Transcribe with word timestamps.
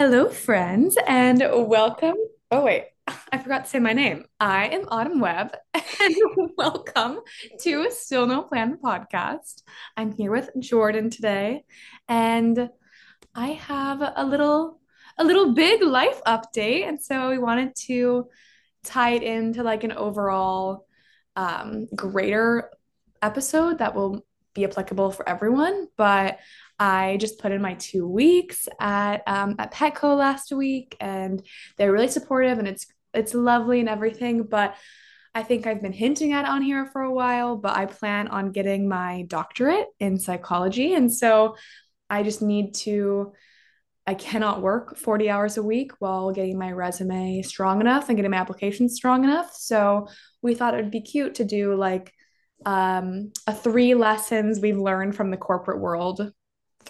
Hello, 0.00 0.30
friends, 0.30 0.96
and 1.06 1.44
welcome. 1.52 2.14
Oh, 2.50 2.64
wait, 2.64 2.86
I 3.30 3.36
forgot 3.36 3.64
to 3.64 3.70
say 3.70 3.80
my 3.80 3.92
name. 3.92 4.24
I 4.40 4.68
am 4.68 4.88
Autumn 4.88 5.20
Webb, 5.20 5.54
and 5.74 6.16
welcome 6.56 7.20
to 7.60 7.90
Still 7.90 8.26
No 8.26 8.40
Plan 8.44 8.78
podcast. 8.82 9.60
I'm 9.98 10.12
here 10.12 10.30
with 10.30 10.48
Jordan 10.58 11.10
today, 11.10 11.64
and 12.08 12.70
I 13.34 13.48
have 13.48 14.00
a 14.00 14.24
little, 14.24 14.80
a 15.18 15.24
little 15.24 15.52
big 15.52 15.82
life 15.82 16.22
update, 16.26 16.88
and 16.88 16.98
so 16.98 17.28
we 17.28 17.36
wanted 17.36 17.76
to 17.88 18.28
tie 18.82 19.10
it 19.10 19.22
into 19.22 19.62
like 19.62 19.84
an 19.84 19.92
overall, 19.92 20.86
um, 21.36 21.88
greater 21.94 22.70
episode 23.20 23.80
that 23.80 23.94
will 23.94 24.24
be 24.54 24.64
applicable 24.64 25.10
for 25.10 25.28
everyone. 25.28 25.88
But 25.98 26.38
I 26.80 27.18
just 27.18 27.38
put 27.38 27.52
in 27.52 27.60
my 27.60 27.74
two 27.74 28.08
weeks 28.08 28.66
at 28.80 29.22
um, 29.26 29.56
at 29.58 29.72
Petco 29.72 30.16
last 30.16 30.50
week, 30.50 30.96
and 30.98 31.46
they're 31.76 31.92
really 31.92 32.08
supportive, 32.08 32.58
and 32.58 32.66
it's 32.66 32.86
it's 33.12 33.34
lovely 33.34 33.80
and 33.80 33.88
everything. 33.88 34.44
But 34.44 34.74
I 35.34 35.42
think 35.42 35.66
I've 35.66 35.82
been 35.82 35.92
hinting 35.92 36.32
at 36.32 36.46
on 36.46 36.62
here 36.62 36.86
for 36.86 37.02
a 37.02 37.12
while, 37.12 37.56
but 37.56 37.76
I 37.76 37.84
plan 37.84 38.28
on 38.28 38.50
getting 38.50 38.88
my 38.88 39.24
doctorate 39.28 39.88
in 40.00 40.18
psychology, 40.18 40.94
and 40.94 41.12
so 41.12 41.56
I 42.08 42.22
just 42.22 42.40
need 42.40 42.74
to. 42.76 43.32
I 44.06 44.14
cannot 44.14 44.62
work 44.62 44.96
40 44.96 45.30
hours 45.30 45.56
a 45.56 45.62
week 45.62 45.92
while 46.00 46.32
getting 46.32 46.58
my 46.58 46.72
resume 46.72 47.42
strong 47.42 47.80
enough 47.80 48.08
and 48.08 48.16
getting 48.16 48.30
my 48.30 48.38
application 48.38 48.88
strong 48.88 49.22
enough. 49.22 49.54
So 49.54 50.08
we 50.42 50.54
thought 50.54 50.74
it 50.74 50.78
would 50.78 50.90
be 50.90 51.02
cute 51.02 51.36
to 51.36 51.44
do 51.44 51.76
like 51.76 52.12
um, 52.66 53.30
a 53.46 53.54
three 53.54 53.94
lessons 53.94 54.58
we've 54.58 54.78
learned 54.78 55.14
from 55.14 55.30
the 55.30 55.36
corporate 55.36 55.78
world 55.78 56.32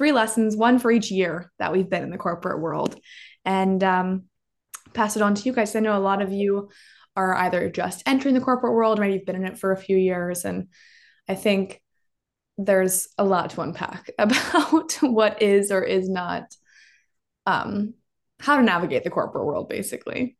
three 0.01 0.13
lessons, 0.13 0.57
one 0.57 0.79
for 0.79 0.91
each 0.91 1.11
year 1.11 1.53
that 1.59 1.73
we've 1.73 1.91
been 1.91 2.03
in 2.03 2.09
the 2.09 2.17
corporate 2.17 2.59
world, 2.59 2.99
and 3.45 3.85
um, 3.85 4.23
pass 4.95 5.15
it 5.15 5.21
on 5.21 5.35
to 5.35 5.43
you 5.43 5.53
guys. 5.53 5.77
I 5.77 5.81
know 5.81 5.95
a 5.95 6.01
lot 6.01 6.23
of 6.23 6.33
you 6.33 6.71
are 7.15 7.35
either 7.35 7.69
just 7.69 8.03
entering 8.07 8.35
the 8.35 8.41
corporate 8.41 8.73
world 8.73 8.99
or 8.99 9.03
maybe 9.03 9.13
you've 9.13 9.27
been 9.27 9.37
in 9.37 9.45
it 9.45 9.59
for 9.59 9.73
a 9.73 9.77
few 9.77 9.99
years. 9.99 10.47
And 10.47 10.69
I 11.29 11.35
think 11.35 11.83
there's 12.57 13.09
a 13.19 13.25
lot 13.25 13.51
to 13.51 13.61
unpack 13.61 14.11
about 14.19 14.95
what 15.03 15.43
is 15.43 15.71
or 15.71 15.83
is 15.83 16.09
not 16.09 16.45
um, 17.45 17.93
how 18.39 18.57
to 18.57 18.63
navigate 18.63 19.05
the 19.05 19.11
corporate 19.11 19.45
world, 19.45 19.69
basically. 19.69 20.39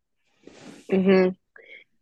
Mm-hmm. 0.91 1.35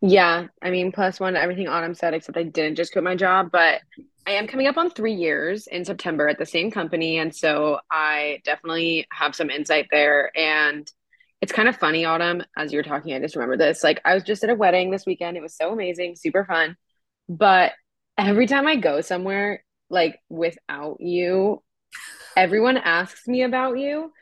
Yeah, 0.01 0.47
I 0.63 0.71
mean, 0.71 0.93
plus 0.93 1.19
one, 1.19 1.35
everything 1.35 1.67
Autumn 1.67 1.95
said, 1.95 2.15
except 2.15 2.39
I 2.39 2.45
didn't 2.45 2.77
just 2.77 2.93
quit 2.93 3.03
my 3.03 3.17
job, 3.17 3.49
but 3.51 3.81
I 4.29 4.33
am 4.33 4.47
coming 4.47 4.67
up 4.67 4.77
on 4.77 4.91
three 4.91 5.15
years 5.15 5.67
in 5.69 5.87
September 5.87 6.29
at 6.29 6.39
the 6.39 6.45
same 6.45 6.71
company. 6.71 7.17
And 7.17 7.35
so 7.35 7.79
I 7.91 8.43
definitely 8.45 9.07
have 9.11 9.35
some 9.35 9.49
insight 9.49 9.87
there. 9.91 10.31
And 10.37 10.87
it's 11.41 11.51
kind 11.51 11.67
of 11.67 11.79
funny, 11.79 12.05
Autumn, 12.05 12.43
as 12.55 12.71
you 12.71 12.79
were 12.79 12.83
talking, 12.83 13.15
I 13.15 13.21
just 13.21 13.37
remember 13.37 13.57
this. 13.57 13.83
Like, 13.83 14.03
I 14.05 14.13
was 14.13 14.25
just 14.25 14.45
at 14.45 14.51
a 14.51 14.55
wedding 14.55 14.91
this 14.91 15.07
weekend. 15.07 15.39
It 15.39 15.43
was 15.43 15.57
so 15.57 15.73
amazing, 15.73 16.17
super 16.17 16.45
fun. 16.45 16.77
But 17.27 17.73
every 18.19 18.47
time 18.47 18.67
I 18.67 18.77
go 18.77 19.01
somewhere, 19.01 19.65
like 19.89 20.21
without 20.29 21.01
you, 21.01 21.63
everyone 22.37 22.77
asks 22.77 23.27
me 23.27 23.45
about 23.45 23.79
you. 23.79 24.13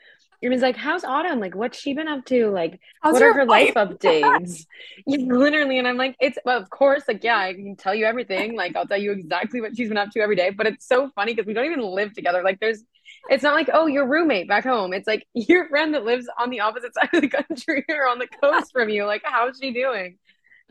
Everyone's 0.43 0.61
like, 0.61 0.75
"How's 0.75 1.03
Autumn? 1.03 1.39
Like, 1.39 1.55
what's 1.55 1.79
she 1.79 1.93
been 1.93 2.07
up 2.07 2.25
to? 2.25 2.49
Like, 2.49 2.79
How's 3.01 3.13
what 3.13 3.23
are 3.23 3.33
her 3.33 3.45
life? 3.45 3.75
life 3.75 3.89
updates?" 3.89 4.65
literally, 5.07 5.79
and 5.79 5.87
I'm 5.87 5.97
like, 5.97 6.15
"It's 6.19 6.37
well, 6.45 6.61
of 6.61 6.69
course, 6.69 7.03
like, 7.07 7.23
yeah, 7.23 7.37
I 7.37 7.53
can 7.53 7.75
tell 7.75 7.95
you 7.95 8.05
everything. 8.05 8.55
Like, 8.55 8.75
I'll 8.75 8.85
tell 8.85 8.99
you 8.99 9.11
exactly 9.11 9.61
what 9.61 9.75
she's 9.75 9.89
been 9.89 9.97
up 9.97 10.11
to 10.11 10.19
every 10.19 10.35
day." 10.35 10.51
But 10.51 10.67
it's 10.67 10.87
so 10.87 11.09
funny 11.15 11.33
because 11.33 11.47
we 11.47 11.53
don't 11.53 11.65
even 11.65 11.81
live 11.81 12.13
together. 12.13 12.43
Like, 12.43 12.59
there's, 12.59 12.83
it's 13.29 13.43
not 13.43 13.55
like, 13.55 13.69
oh, 13.73 13.87
your 13.87 14.07
roommate 14.07 14.47
back 14.47 14.63
home. 14.63 14.93
It's 14.93 15.07
like 15.07 15.25
your 15.33 15.67
friend 15.69 15.93
that 15.93 16.03
lives 16.05 16.27
on 16.39 16.49
the 16.49 16.59
opposite 16.59 16.93
side 16.93 17.09
of 17.13 17.21
the 17.21 17.29
country 17.29 17.85
or 17.89 18.07
on 18.07 18.19
the 18.19 18.27
coast 18.41 18.71
from 18.71 18.89
you. 18.89 19.05
Like, 19.05 19.23
how's 19.25 19.57
she 19.61 19.71
doing? 19.71 20.17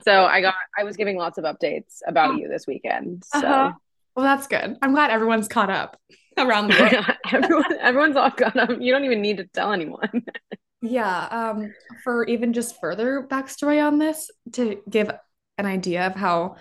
So 0.02 0.26
I 0.26 0.42
got, 0.42 0.54
I 0.78 0.84
was 0.84 0.96
giving 0.96 1.16
lots 1.16 1.38
of 1.38 1.44
updates 1.44 2.00
about 2.06 2.36
you 2.36 2.48
this 2.48 2.66
weekend. 2.66 3.24
So. 3.24 3.38
Uh-huh. 3.38 3.72
Well, 4.14 4.24
that's 4.24 4.46
good. 4.46 4.76
I'm 4.80 4.92
glad 4.92 5.10
everyone's 5.10 5.48
caught 5.48 5.70
up 5.70 5.98
around 6.38 6.68
the 6.68 6.80
world. 6.92 7.06
Everyone, 7.32 7.78
everyone's 7.80 8.16
all 8.16 8.30
caught 8.30 8.56
up. 8.56 8.70
You 8.80 8.92
don't 8.92 9.04
even 9.04 9.20
need 9.20 9.38
to 9.38 9.44
tell 9.44 9.72
anyone. 9.72 10.24
yeah. 10.82 11.26
Um, 11.26 11.72
for 12.04 12.24
even 12.24 12.52
just 12.52 12.80
further 12.80 13.26
backstory 13.28 13.84
on 13.84 13.98
this, 13.98 14.30
to 14.52 14.80
give 14.88 15.10
an 15.58 15.66
idea 15.66 16.06
of 16.06 16.14
how 16.14 16.56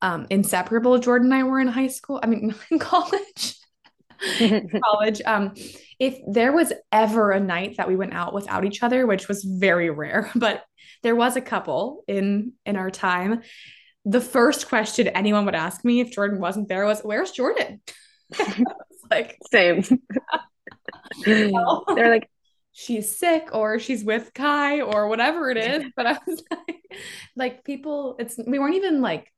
um, 0.00 0.26
inseparable 0.30 0.98
Jordan 0.98 1.32
and 1.32 1.34
I 1.34 1.44
were 1.44 1.60
in 1.60 1.68
high 1.68 1.88
school. 1.88 2.20
I 2.22 2.26
mean, 2.26 2.54
in 2.70 2.78
college. 2.78 3.56
college. 4.84 5.20
Um, 5.24 5.54
if 5.98 6.18
there 6.28 6.52
was 6.52 6.72
ever 6.90 7.30
a 7.30 7.40
night 7.40 7.76
that 7.76 7.88
we 7.88 7.96
went 7.96 8.14
out 8.14 8.34
without 8.34 8.64
each 8.64 8.82
other, 8.82 9.06
which 9.06 9.28
was 9.28 9.44
very 9.44 9.90
rare, 9.90 10.30
but 10.34 10.64
there 11.02 11.16
was 11.16 11.36
a 11.36 11.40
couple 11.40 12.04
in 12.08 12.52
in 12.64 12.76
our 12.76 12.90
time. 12.90 13.42
The 14.04 14.20
first 14.20 14.68
question 14.68 15.06
anyone 15.08 15.44
would 15.44 15.54
ask 15.54 15.84
me 15.84 16.00
if 16.00 16.10
Jordan 16.10 16.40
wasn't 16.40 16.68
there 16.68 16.84
was, 16.84 17.00
"Where's 17.00 17.30
Jordan?" 17.30 17.80
like 19.10 19.38
same. 19.50 19.82
They're 21.24 22.10
like, 22.10 22.28
she's 22.72 23.16
sick 23.16 23.48
or 23.52 23.78
she's 23.78 24.04
with 24.04 24.32
Kai 24.34 24.80
or 24.80 25.08
whatever 25.08 25.50
it 25.50 25.56
is. 25.56 25.84
But 25.96 26.06
I 26.06 26.18
was 26.26 26.42
like, 26.50 26.82
like 27.36 27.64
people, 27.64 28.16
it's 28.18 28.38
we 28.46 28.58
weren't 28.58 28.74
even 28.76 29.00
like 29.00 29.28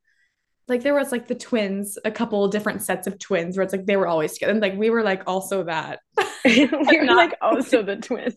like 0.67 0.83
there 0.83 0.95
was 0.95 1.13
like 1.13 1.29
the 1.29 1.35
twins, 1.35 1.99
a 2.05 2.11
couple 2.11 2.49
different 2.49 2.83
sets 2.83 3.07
of 3.07 3.19
twins 3.19 3.57
where 3.57 3.65
it's 3.65 3.73
like 3.73 3.85
they 3.85 3.97
were 3.97 4.07
always 4.07 4.33
together. 4.33 4.53
And 4.53 4.63
like 4.63 4.77
we 4.77 4.89
were 4.91 5.03
like 5.03 5.23
also 5.27 5.65
that. 5.65 6.01
we 6.45 6.67
were 6.67 7.05
not- 7.05 7.17
like 7.17 7.35
also 7.43 7.83
the 7.83 7.97
twins. 7.97 8.35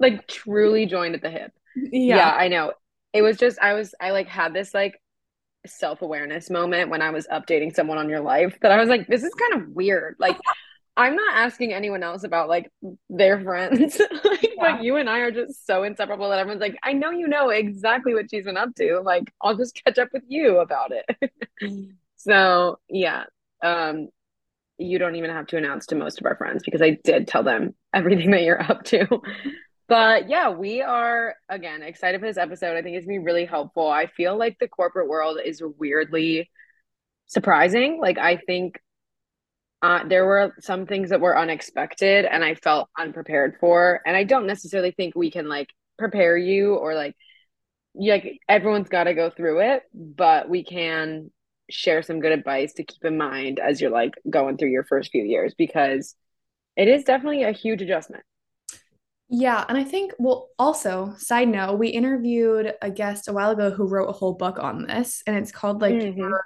like 0.00 0.26
truly 0.26 0.86
joined 0.86 1.14
at 1.14 1.22
the 1.22 1.30
hip. 1.30 1.52
Yeah. 1.76 2.16
yeah, 2.16 2.30
I 2.30 2.48
know. 2.48 2.72
It 3.12 3.22
was 3.22 3.36
just 3.36 3.58
I 3.60 3.74
was 3.74 3.94
I 4.00 4.10
like 4.10 4.28
had 4.28 4.54
this 4.54 4.72
like 4.72 4.98
self-awareness 5.66 6.50
moment 6.50 6.90
when 6.90 7.02
I 7.02 7.10
was 7.10 7.26
updating 7.28 7.74
someone 7.74 7.98
on 7.98 8.08
your 8.08 8.20
life 8.20 8.58
that 8.62 8.72
I 8.72 8.78
was 8.78 8.88
like, 8.88 9.06
this 9.06 9.22
is 9.22 9.34
kind 9.34 9.62
of 9.62 9.68
weird. 9.70 10.16
Like 10.18 10.38
I'm 10.98 11.14
not 11.14 11.36
asking 11.36 11.74
anyone 11.74 12.02
else 12.02 12.24
about 12.24 12.48
like 12.48 12.70
their 13.10 13.40
friends. 13.40 14.00
like, 14.24 14.42
yeah. 14.42 14.48
But 14.58 14.82
you 14.82 14.96
and 14.96 15.10
I 15.10 15.18
are 15.18 15.30
just 15.30 15.66
so 15.66 15.82
inseparable 15.82 16.30
that 16.30 16.38
everyone's 16.38 16.62
like, 16.62 16.78
I 16.82 16.94
know 16.94 17.10
you 17.10 17.28
know 17.28 17.50
exactly 17.50 18.14
what 18.14 18.30
she's 18.30 18.44
been 18.44 18.56
up 18.56 18.74
to. 18.76 19.00
Like, 19.04 19.30
I'll 19.42 19.56
just 19.56 19.78
catch 19.84 19.98
up 19.98 20.08
with 20.12 20.22
you 20.26 20.58
about 20.58 20.92
it. 20.92 21.32
so 22.16 22.78
yeah. 22.88 23.24
Um 23.62 24.08
you 24.78 24.98
don't 24.98 25.16
even 25.16 25.30
have 25.30 25.46
to 25.46 25.56
announce 25.56 25.86
to 25.86 25.94
most 25.94 26.20
of 26.20 26.26
our 26.26 26.36
friends 26.36 26.62
because 26.62 26.82
I 26.82 26.98
did 27.02 27.26
tell 27.26 27.42
them 27.42 27.74
everything 27.94 28.30
that 28.32 28.42
you're 28.42 28.60
up 28.60 28.84
to. 28.84 29.06
But 29.88 30.28
yeah, 30.28 30.50
we 30.50 30.82
are 30.82 31.34
again 31.48 31.82
excited 31.82 32.20
for 32.20 32.26
this 32.26 32.36
episode. 32.36 32.76
I 32.76 32.82
think 32.82 32.96
it's 32.96 33.06
gonna 33.06 33.20
be 33.20 33.24
really 33.24 33.44
helpful. 33.44 33.88
I 33.88 34.06
feel 34.06 34.36
like 34.36 34.58
the 34.58 34.68
corporate 34.68 35.08
world 35.08 35.38
is 35.44 35.62
weirdly 35.78 36.50
surprising. 37.26 38.00
Like 38.00 38.18
I 38.18 38.36
think 38.36 38.80
uh, 39.82 40.06
there 40.08 40.26
were 40.26 40.54
some 40.60 40.86
things 40.86 41.10
that 41.10 41.20
were 41.20 41.38
unexpected 41.38 42.24
and 42.24 42.44
I 42.44 42.54
felt 42.56 42.88
unprepared 42.98 43.56
for. 43.60 44.00
And 44.06 44.16
I 44.16 44.24
don't 44.24 44.46
necessarily 44.46 44.90
think 44.90 45.14
we 45.14 45.30
can 45.30 45.48
like 45.48 45.68
prepare 45.98 46.36
you 46.36 46.74
or 46.74 46.94
like 46.94 47.14
like 47.94 48.40
everyone's 48.48 48.88
got 48.88 49.04
to 49.04 49.14
go 49.14 49.30
through 49.30 49.60
it, 49.60 49.82
but 49.94 50.48
we 50.48 50.64
can 50.64 51.30
share 51.70 52.02
some 52.02 52.20
good 52.20 52.32
advice 52.32 52.74
to 52.74 52.84
keep 52.84 53.04
in 53.04 53.16
mind 53.16 53.58
as 53.58 53.80
you're 53.80 53.90
like 53.90 54.14
going 54.28 54.56
through 54.56 54.70
your 54.70 54.84
first 54.84 55.10
few 55.10 55.22
years 55.22 55.54
because 55.56 56.14
it 56.76 56.88
is 56.88 57.04
definitely 57.04 57.44
a 57.44 57.52
huge 57.52 57.80
adjustment. 57.80 58.22
Yeah, 59.28 59.64
and 59.68 59.76
I 59.76 59.84
think 59.84 60.12
well 60.18 60.50
also 60.58 61.14
side 61.18 61.48
note, 61.48 61.78
we 61.78 61.88
interviewed 61.88 62.74
a 62.80 62.90
guest 62.90 63.28
a 63.28 63.32
while 63.32 63.50
ago 63.50 63.70
who 63.70 63.88
wrote 63.88 64.08
a 64.08 64.12
whole 64.12 64.34
book 64.34 64.58
on 64.58 64.86
this 64.86 65.22
and 65.26 65.36
it's 65.36 65.50
called 65.50 65.80
like 65.80 65.94
mm-hmm. 65.94 66.18
your 66.18 66.44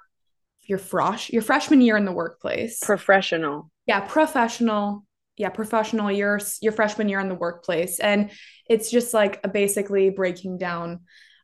your 0.63 0.79
frosh 0.79 1.31
your 1.31 1.43
freshman 1.43 1.81
year 1.81 1.97
in 1.97 2.05
the 2.05 2.13
workplace. 2.13 2.79
Professional. 2.81 3.71
Yeah, 3.87 4.01
professional. 4.01 5.05
Yeah, 5.37 5.51
professional 5.51 6.11
year 6.11 6.41
your 6.63 6.73
freshman 6.73 7.09
year 7.09 7.21
in 7.21 7.29
the 7.29 7.35
workplace 7.35 7.99
and 7.99 8.31
it's 8.69 8.91
just 8.91 9.13
like 9.13 9.41
basically 9.53 10.11
breaking 10.11 10.59
down 10.59 11.01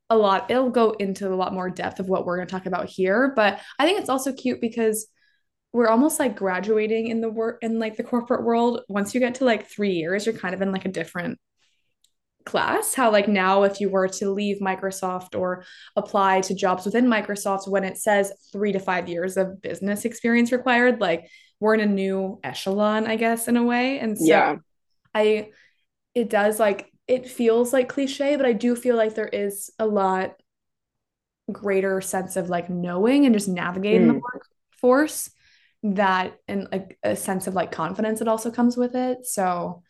a 0.09 0.17
lot. 0.17 0.51
It'll 0.51 0.71
go 0.71 0.93
into 0.93 1.29
a 1.29 1.35
lot 1.35 1.53
more 1.53 1.69
depth 1.69 2.01
of 2.01 2.09
what 2.09 2.25
we're 2.25 2.37
going 2.37 2.49
to 2.49 2.53
talk 2.53 2.67
about 2.67 2.89
here, 2.89 3.33
but 3.35 3.61
I 3.79 3.85
think 3.85 4.01
it's 4.01 4.09
also 4.09 4.33
cute 4.33 4.61
because 4.61 5.09
we're 5.77 5.89
almost 5.89 6.19
like 6.19 6.35
graduating 6.35 7.09
in 7.09 7.21
the 7.21 7.29
work 7.29 7.59
in 7.61 7.79
like 7.79 7.99
the 7.99 8.03
corporate 8.03 8.43
world. 8.43 8.81
Once 8.89 9.15
you 9.15 9.21
get 9.21 9.35
to 9.35 9.45
like 9.45 9.69
three 9.69 9.93
years, 9.93 10.25
you're 10.25 10.35
kind 10.35 10.55
of 10.55 10.63
in 10.63 10.73
like 10.73 10.87
a 10.87 10.91
different 10.91 11.39
class. 12.47 12.95
How 12.95 13.13
like 13.13 13.29
now, 13.29 13.65
if 13.65 13.79
you 13.79 13.91
were 13.91 14.09
to 14.09 14.31
leave 14.31 14.57
Microsoft 14.61 15.39
or 15.39 15.67
apply 15.95 16.41
to 16.41 16.55
jobs 16.55 16.87
within 16.87 17.05
Microsoft, 17.05 17.69
when 17.69 17.85
it 17.85 17.99
says 17.99 18.33
three 18.51 18.73
to 18.73 18.79
five 18.79 19.07
years 19.07 19.37
of 19.37 19.61
business 19.61 20.07
experience 20.07 20.51
required, 20.51 20.99
like 20.99 21.29
we're 21.61 21.75
in 21.75 21.81
a 21.81 21.87
new 21.87 22.41
echelon, 22.43 23.07
I 23.07 23.17
guess, 23.17 23.47
in 23.47 23.59
a 23.59 23.63
way. 23.63 23.99
And 23.99 24.17
so 24.17 24.25
yeah. 24.25 24.57
I 25.15 25.51
it 26.15 26.31
does 26.31 26.59
like 26.59 26.91
it 27.07 27.29
feels 27.29 27.75
like 27.75 27.91
cliche, 27.91 28.37
but 28.37 28.47
I 28.47 28.55
do 28.55 28.77
feel 28.77 28.97
like 28.97 29.15
there 29.15 29.29
is 29.29 29.71
a 29.79 29.87
lot 29.87 30.37
greater 31.53 32.01
sense 32.01 32.37
of 32.37 32.49
like 32.49 32.71
knowing 32.71 33.27
and 33.27 33.35
just 33.35 33.47
navigating 33.47 34.07
mm. 34.07 34.15
the 34.15 34.21
workforce 34.23 35.29
that 35.83 36.39
and 36.49 36.69
like 36.73 36.99
a 37.03 37.17
sense 37.17 37.47
of 37.47 37.55
like 37.55 37.73
confidence 37.73 38.19
that 38.19 38.29
also 38.29 38.51
comes 38.51 38.77
with 38.77 38.95
it. 38.95 39.27
So, 39.27 39.83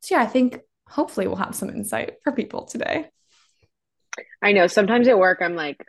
so 0.00 0.14
yeah, 0.14 0.22
I 0.22 0.26
think 0.26 0.60
hopefully 0.88 1.26
we'll 1.26 1.36
have 1.36 1.54
some 1.54 1.70
insight 1.70 2.14
for 2.22 2.32
people 2.32 2.64
today. 2.64 3.10
I 4.42 4.52
know 4.52 4.66
sometimes 4.66 5.08
at 5.08 5.18
work 5.18 5.38
I'm 5.40 5.56
like, 5.56 5.84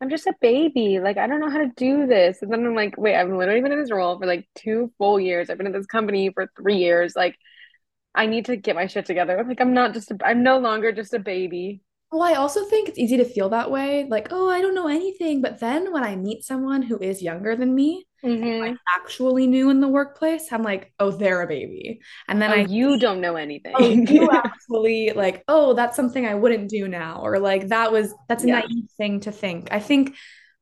I'm 0.00 0.10
just 0.10 0.26
a 0.26 0.34
baby. 0.40 0.98
Like, 1.00 1.16
I 1.16 1.26
don't 1.26 1.40
know 1.40 1.50
how 1.50 1.58
to 1.58 1.70
do 1.76 2.06
this. 2.06 2.42
And 2.42 2.52
then 2.52 2.66
I'm 2.66 2.74
like, 2.74 2.98
wait, 2.98 3.16
I've 3.16 3.30
literally 3.30 3.60
been 3.60 3.72
in 3.72 3.80
this 3.80 3.92
role 3.92 4.18
for 4.18 4.26
like 4.26 4.46
two 4.54 4.92
full 4.98 5.18
years. 5.18 5.48
I've 5.48 5.56
been 5.56 5.66
in 5.66 5.72
this 5.72 5.86
company 5.86 6.30
for 6.34 6.50
three 6.56 6.76
years. 6.76 7.14
Like, 7.16 7.36
I 8.14 8.26
need 8.26 8.46
to 8.46 8.56
get 8.56 8.74
my 8.74 8.86
shit 8.86 9.06
together. 9.06 9.42
Like, 9.46 9.60
I'm 9.60 9.72
not 9.72 9.94
just, 9.94 10.12
I'm 10.22 10.42
no 10.42 10.58
longer 10.58 10.92
just 10.92 11.14
a 11.14 11.18
baby. 11.18 11.80
Well, 12.14 12.22
I 12.22 12.34
also 12.34 12.64
think 12.64 12.88
it's 12.88 12.98
easy 12.98 13.16
to 13.16 13.24
feel 13.24 13.48
that 13.48 13.72
way. 13.72 14.06
Like, 14.08 14.28
oh, 14.30 14.48
I 14.48 14.60
don't 14.60 14.76
know 14.76 14.86
anything. 14.86 15.42
But 15.42 15.58
then 15.58 15.92
when 15.92 16.04
I 16.04 16.14
meet 16.14 16.44
someone 16.44 16.80
who 16.80 16.96
is 16.96 17.20
younger 17.20 17.56
than 17.56 17.74
me, 17.74 18.06
mm-hmm. 18.24 18.60
like 18.60 18.76
actually 18.96 19.48
new 19.48 19.68
in 19.68 19.80
the 19.80 19.88
workplace, 19.88 20.52
I'm 20.52 20.62
like, 20.62 20.92
oh, 21.00 21.10
they're 21.10 21.42
a 21.42 21.48
baby. 21.48 21.98
And 22.28 22.40
then 22.40 22.52
oh, 22.52 22.54
I 22.54 22.58
you 22.66 23.00
don't 23.00 23.20
know 23.20 23.34
anything. 23.34 23.72
oh, 23.74 23.88
you 23.88 24.30
actually 24.32 25.10
like, 25.10 25.42
oh, 25.48 25.74
that's 25.74 25.96
something 25.96 26.24
I 26.24 26.36
wouldn't 26.36 26.70
do 26.70 26.86
now, 26.86 27.20
or 27.20 27.40
like 27.40 27.66
that 27.70 27.90
was 27.90 28.14
that's 28.28 28.44
a 28.44 28.46
yeah. 28.46 28.60
naive 28.60 28.90
thing 28.96 29.18
to 29.20 29.32
think. 29.32 29.72
I 29.72 29.80
think 29.80 30.14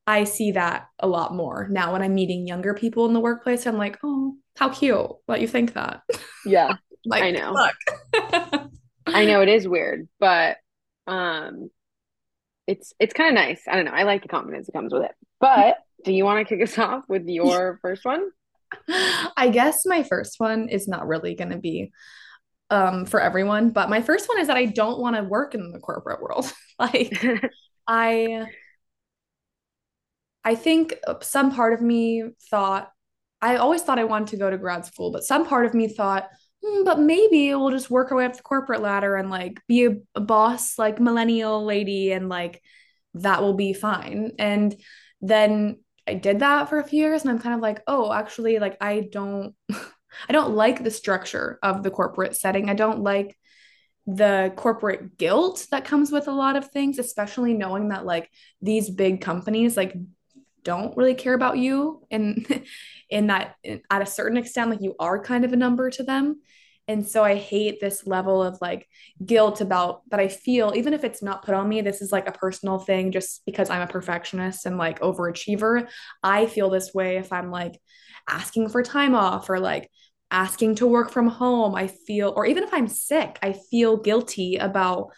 I 0.06 0.25
see 0.25 0.52
that 0.52 0.87
a 1.00 1.06
lot 1.06 1.34
more 1.34 1.69
now 1.70 1.93
when 1.93 2.00
I'm 2.00 2.14
meeting 2.14 2.46
younger 2.46 2.72
people 2.72 3.04
in 3.04 3.12
the 3.12 3.20
workplace. 3.20 3.66
I'm 3.66 3.76
like, 3.76 3.99
oh, 4.02 4.37
how 4.56 4.70
cute 4.70 5.06
that 5.28 5.43
you 5.43 5.49
think 5.49 5.75
that. 5.75 6.00
Yeah, 6.46 6.76
like 7.04 7.25
I 7.25 7.31
know. 7.31 7.69
I 9.06 9.26
know 9.26 9.43
it 9.43 9.50
is 9.50 9.69
weird, 9.69 10.08
but 10.19 10.56
um 11.06 11.70
it's 12.66 12.93
it's 13.00 13.14
kind 13.14 13.28
of 13.31 13.34
nice. 13.34 13.62
I 13.69 13.76
don't 13.76 13.84
know. 13.84 13.93
I 13.93 14.04
like 14.04 14.22
the 14.22 14.28
confidence 14.28 14.66
that 14.66 14.72
comes 14.72 14.93
with 14.93 15.04
it. 15.04 15.12
But 15.40 15.76
do 16.04 16.12
you 16.12 16.25
want 16.25 16.46
to 16.46 16.54
kick 16.54 16.62
us 16.62 16.78
off 16.78 17.04
with 17.08 17.25
your 17.26 17.78
first 17.82 18.04
one? 18.04 18.31
I 19.37 19.50
guess 19.52 19.84
my 19.84 20.02
first 20.02 20.40
one 20.40 20.69
is 20.69 20.88
not 20.88 21.06
really 21.06 21.34
going 21.34 21.50
to 21.50 21.58
be 21.58 21.93
um 22.70 23.04
for 23.04 23.20
everyone, 23.20 23.70
but 23.70 23.90
my 23.90 24.00
first 24.00 24.28
one 24.28 24.40
is 24.40 24.46
that 24.46 24.56
I 24.56 24.66
don't 24.66 25.00
want 25.00 25.16
to 25.16 25.22
work 25.22 25.54
in 25.54 25.72
the 25.72 25.78
corporate 25.81 26.22
world. 26.22 26.50
like 26.78 27.25
I 27.87 28.46
I 30.44 30.54
think 30.54 30.94
some 31.20 31.52
part 31.52 31.72
of 31.72 31.81
me 31.81 32.25
thought 32.50 32.90
I 33.40 33.56
always 33.56 33.82
thought 33.82 33.99
I 33.99 34.04
wanted 34.04 34.28
to 34.28 34.37
go 34.37 34.50
to 34.50 34.58
grad 34.58 34.87
school, 34.87 35.10
but 35.10 35.25
some 35.25 35.46
part 35.46 35.66
of 35.66 35.75
me 35.75 35.88
thought 35.88 36.28
mm, 36.64 36.85
but 36.85 36.99
maybe 36.99 37.55
we'll 37.55 37.70
just 37.70 37.91
work 37.91 38.11
our 38.11 38.19
way 38.19 38.25
up 38.25 38.37
the 38.37 38.43
corporate 38.43 38.82
ladder 38.82 39.17
and 39.17 39.31
like 39.31 39.61
be 39.69 39.87
a, 39.87 39.97
a 40.14 40.20
boss 40.20 40.79
like 40.79 41.00
millennial 41.00 41.64
lady 41.64 42.12
and 42.12 42.29
like 42.29 42.62
that 43.14 43.43
will 43.43 43.55
be 43.55 43.73
fine. 43.73 44.32
And 44.38 44.75
then 45.20 45.79
i 46.06 46.14
did 46.14 46.41
that 46.41 46.69
for 46.69 46.81
a 46.81 46.85
few 46.85 46.99
years 46.99 47.23
and 47.23 47.31
i'm 47.31 47.38
kind 47.38 47.55
of 47.55 47.61
like 47.61 47.81
oh 47.87 48.12
actually 48.12 48.59
like 48.59 48.76
i 48.81 49.09
don't 49.12 49.55
i 49.70 50.32
don't 50.32 50.56
like 50.56 50.82
the 50.82 50.91
structure 50.91 51.59
of 51.62 51.82
the 51.82 51.91
corporate 51.91 52.37
setting. 52.37 52.69
I 52.69 52.75
don't 52.75 53.00
like 53.00 53.38
the 54.06 54.53
corporate 54.56 55.17
guilt 55.17 55.69
that 55.70 55.85
comes 55.85 56.11
with 56.11 56.26
a 56.26 56.32
lot 56.32 56.56
of 56.56 56.73
things 56.73 56.99
especially 56.99 57.55
knowing 57.55 57.88
that 57.91 58.05
like 58.05 58.29
these 58.61 58.91
big 58.91 59.20
companies 59.20 59.76
like 59.76 59.94
don't 60.64 60.97
really 60.97 61.14
care 61.14 61.35
about 61.35 61.59
you 61.59 62.03
and 62.11 62.64
in 63.11 63.29
that 63.29 63.56
at 63.91 64.03
a 64.03 64.06
certain 64.06 64.37
extent 64.37 64.70
like 64.70 64.82
you 64.82 64.94
are 64.99 65.23
kind 65.23 65.44
of 65.44 65.53
a 65.53 65.56
number 65.56 65.91
to 65.91 66.03
them. 66.03 66.41
And 66.88 67.06
so 67.06 67.23
i 67.23 67.37
hate 67.37 67.81
this 67.81 68.06
level 68.06 68.43
of 68.43 68.59
like 68.61 68.88
guilt 69.25 69.61
about 69.61 70.03
that 70.11 70.19
i 70.19 70.26
feel 70.26 70.73
even 70.75 70.93
if 70.93 71.05
it's 71.05 71.23
not 71.23 71.44
put 71.44 71.55
on 71.55 71.69
me 71.69 71.81
this 71.81 72.03
is 72.03 72.11
like 72.11 72.29
a 72.29 72.32
personal 72.32 72.81
thing 72.81 73.12
just 73.12 73.47
because 73.47 73.70
i'm 73.70 73.82
a 73.82 73.87
perfectionist 73.87 74.67
and 74.67 74.76
like 74.79 75.00
overachiever. 75.00 75.88
I 76.25 76.47
feel 76.47 76.70
this 76.70 76.93
way 76.93 77.19
if 77.19 77.32
i'm 77.32 77.53
like 77.53 77.81
asking 78.29 78.69
for 78.69 78.82
time 78.82 79.14
off 79.14 79.49
or 79.49 79.61
like 79.61 79.91
asking 80.32 80.75
to 80.76 80.87
work 80.87 81.11
from 81.11 81.29
home. 81.29 81.75
I 81.75 81.87
feel 81.87 82.32
or 82.35 82.47
even 82.47 82.64
if 82.64 82.75
i'm 82.75 82.88
sick 82.88 83.38
i 83.43 83.53
feel 83.53 83.97
guilty 83.97 84.56
about 84.56 85.12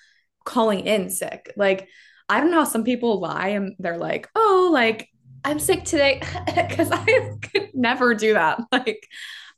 calling 0.44 0.86
in 0.86 1.10
sick. 1.10 1.52
Like 1.56 1.88
I 2.28 2.40
don't 2.40 2.50
know 2.50 2.58
how 2.58 2.64
some 2.64 2.84
people 2.84 3.20
lie 3.20 3.48
and 3.48 3.74
they're 3.78 3.98
like, 3.98 4.28
oh, 4.34 4.70
like 4.72 5.08
I'm 5.44 5.58
sick 5.58 5.84
today 5.84 6.20
because 6.46 6.90
I 6.90 7.04
could 7.42 7.70
never 7.74 8.14
do 8.14 8.34
that. 8.34 8.60
Like, 8.72 9.06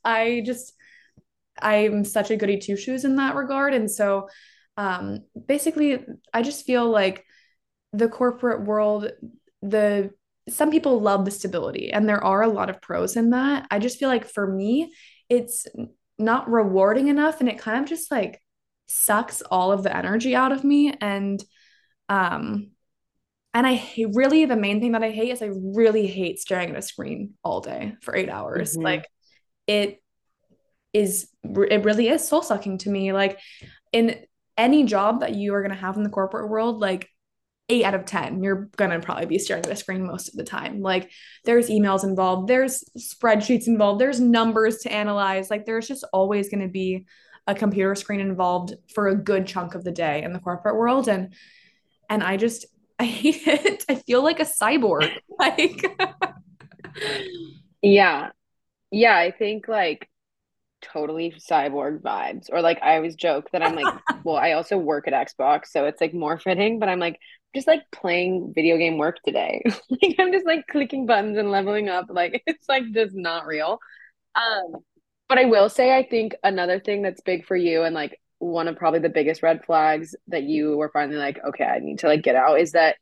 I 0.05 0.43
just, 0.45 0.73
I'm 1.61 2.05
such 2.05 2.31
a 2.31 2.37
goody 2.37 2.59
two 2.59 2.77
shoes 2.77 3.05
in 3.05 3.17
that 3.17 3.35
regard. 3.35 3.75
And 3.75 3.91
so, 3.91 4.29
um, 4.77 5.25
basically, 5.47 6.05
I 6.35 6.43
just 6.43 6.67
feel 6.67 6.89
like 6.89 7.25
the 7.93 8.09
corporate 8.09 8.67
world, 8.67 9.11
the 9.63 10.11
some 10.49 10.71
people 10.71 11.01
love 11.01 11.25
the 11.25 11.31
stability, 11.31 11.91
and 11.93 12.09
there 12.09 12.23
are 12.23 12.43
a 12.43 12.49
lot 12.49 12.71
of 12.71 12.81
pros 12.81 13.17
in 13.17 13.31
that. 13.31 13.67
I 13.71 13.79
just 13.79 13.99
feel 13.99 14.09
like 14.09 14.27
for 14.27 14.47
me, 14.47 14.93
it's 15.29 15.67
not 16.19 16.49
rewarding 16.51 17.09
enough, 17.09 17.41
and 17.41 17.49
it 17.49 17.59
kind 17.59 17.83
of 17.83 17.89
just 17.89 18.11
like 18.11 18.41
sucks 18.87 19.43
all 19.43 19.73
of 19.73 19.83
the 19.83 19.97
energy 19.97 20.37
out 20.37 20.53
of 20.53 20.63
me. 20.63 20.95
And 21.01 21.43
um, 22.09 22.71
and 23.57 23.67
I 23.67 23.73
hate, 23.73 24.09
really, 24.13 24.45
the 24.45 24.55
main 24.55 24.83
thing 24.83 24.93
that 24.93 25.03
I 25.03 25.11
hate 25.11 25.31
is 25.31 25.41
I 25.41 25.49
really 25.51 26.07
hate 26.07 26.39
staring 26.39 26.69
at 26.69 26.77
a 26.77 26.83
screen 26.83 27.33
all 27.43 27.63
day 27.63 27.95
for 28.03 28.15
eight 28.15 28.29
hours. 28.29 28.75
Mm-hmm. 28.75 28.83
Like 28.83 29.09
it 29.67 30.03
is, 30.93 31.31
it 31.43 31.83
really 31.83 32.09
is 32.11 32.29
soul 32.29 32.43
sucking 32.43 32.77
to 32.81 32.91
me. 32.91 33.15
Like 33.15 33.39
in 33.95 34.17
any 34.59 34.85
job 34.85 35.21
that 35.21 35.37
you 35.37 35.55
are 35.55 35.63
going 35.63 35.75
to 35.75 35.81
have 35.81 35.97
in 35.97 36.03
the 36.03 36.11
corporate 36.11 36.51
world, 36.51 36.81
like 36.81 37.09
eight 37.71 37.87
out 37.87 37.95
of 37.95 38.05
10, 38.05 38.43
you're 38.43 38.69
going 38.77 38.91
to 38.91 39.01
probably 39.01 39.25
be 39.25 39.39
staring 39.39 39.65
at 39.65 39.73
a 39.73 39.77
screen 39.77 40.07
most 40.07 40.29
of 40.29 40.35
the 40.35 40.45
time. 40.45 40.83
Like 40.83 41.11
there's 41.47 41.71
emails 41.71 42.05
involved, 42.05 42.49
there's 42.49 42.85
spreadsheets 42.99 43.69
involved, 43.69 44.03
there's 44.03 44.21
numbers 44.21 44.81
to 44.81 44.93
analyze. 44.93 45.49
Like 45.49 45.65
there's 45.65 45.89
just 45.89 46.05
always 46.13 46.51
going 46.51 46.61
to 46.61 46.69
be 46.69 47.07
a 47.47 47.55
computer 47.55 47.95
screen 47.95 48.21
involved 48.21 48.75
for 48.95 49.09
a 49.09 49.17
good 49.17 49.47
chunk 49.47 49.75
of 49.75 49.83
the 49.83 49.93
day 49.93 50.25
in 50.25 50.35
the 50.35 50.41
corporate 50.41 50.77
world. 50.77 51.09
And, 51.09 51.33
and 52.11 52.23
I 52.23 52.37
just, 52.37 52.67
I 52.99 53.05
hate 53.05 53.47
it. 53.47 53.85
I 53.89 53.97
feel 53.97 54.23
like 54.23 54.41
a 54.41 54.45
cyborg. 54.45 55.11
like 55.39 55.85
Yeah. 57.83 58.31
Yeah, 58.91 59.17
I 59.17 59.31
think 59.33 59.69
like 59.69 60.09
totally 60.81 61.35
cyborg 61.39 62.01
vibes. 62.01 62.49
Or 62.53 62.61
like 62.61 62.83
I 62.83 62.97
always 62.97 63.17
joke 63.17 63.51
that 63.53 63.63
I'm 63.63 63.75
like, 63.75 63.93
well, 64.25 64.37
I 64.37 64.53
also 64.53 64.79
work 64.79 65.09
at 65.09 65.29
Xbox, 65.29 65.67
so 65.67 65.85
it's 65.85 66.01
like 66.01 66.15
more 66.15 66.39
fitting, 66.39 66.79
but 66.79 66.89
I'm 66.89 67.01
like 67.01 67.19
just 67.55 67.67
like 67.67 67.83
playing 67.91 68.53
video 68.55 68.77
game 68.77 68.99
work 68.99 69.19
today. 69.25 69.63
like 69.91 70.17
I'm 70.19 70.33
just 70.33 70.47
like 70.47 70.67
clicking 70.69 71.07
buttons 71.07 71.39
and 71.39 71.51
leveling 71.51 71.89
up. 71.89 72.07
Like 72.09 72.43
it's 72.47 72.69
like 72.69 72.85
just 72.93 73.15
not 73.15 73.47
real. 73.47 73.79
Um, 74.35 74.81
but 75.29 75.39
I 75.39 75.47
will 75.47 75.69
say 75.69 75.97
I 75.97 76.07
think 76.09 76.35
another 76.43 76.81
thing 76.81 77.03
that's 77.03 77.21
big 77.21 77.47
for 77.47 77.57
you 77.57 77.83
and 77.83 77.95
like 77.95 78.21
one 78.39 78.69
of 78.69 78.77
probably 78.77 79.01
the 79.01 79.09
biggest 79.09 79.43
red 79.43 79.65
flags 79.65 80.15
that 80.29 80.43
you 80.43 80.77
were 80.77 80.91
finally 80.91 81.17
like, 81.17 81.39
okay, 81.45 81.65
I 81.65 81.79
need 81.79 82.01
to 82.01 82.07
like 82.07 82.23
get 82.23 82.37
out 82.37 82.61
is 82.61 82.73
that 82.73 82.97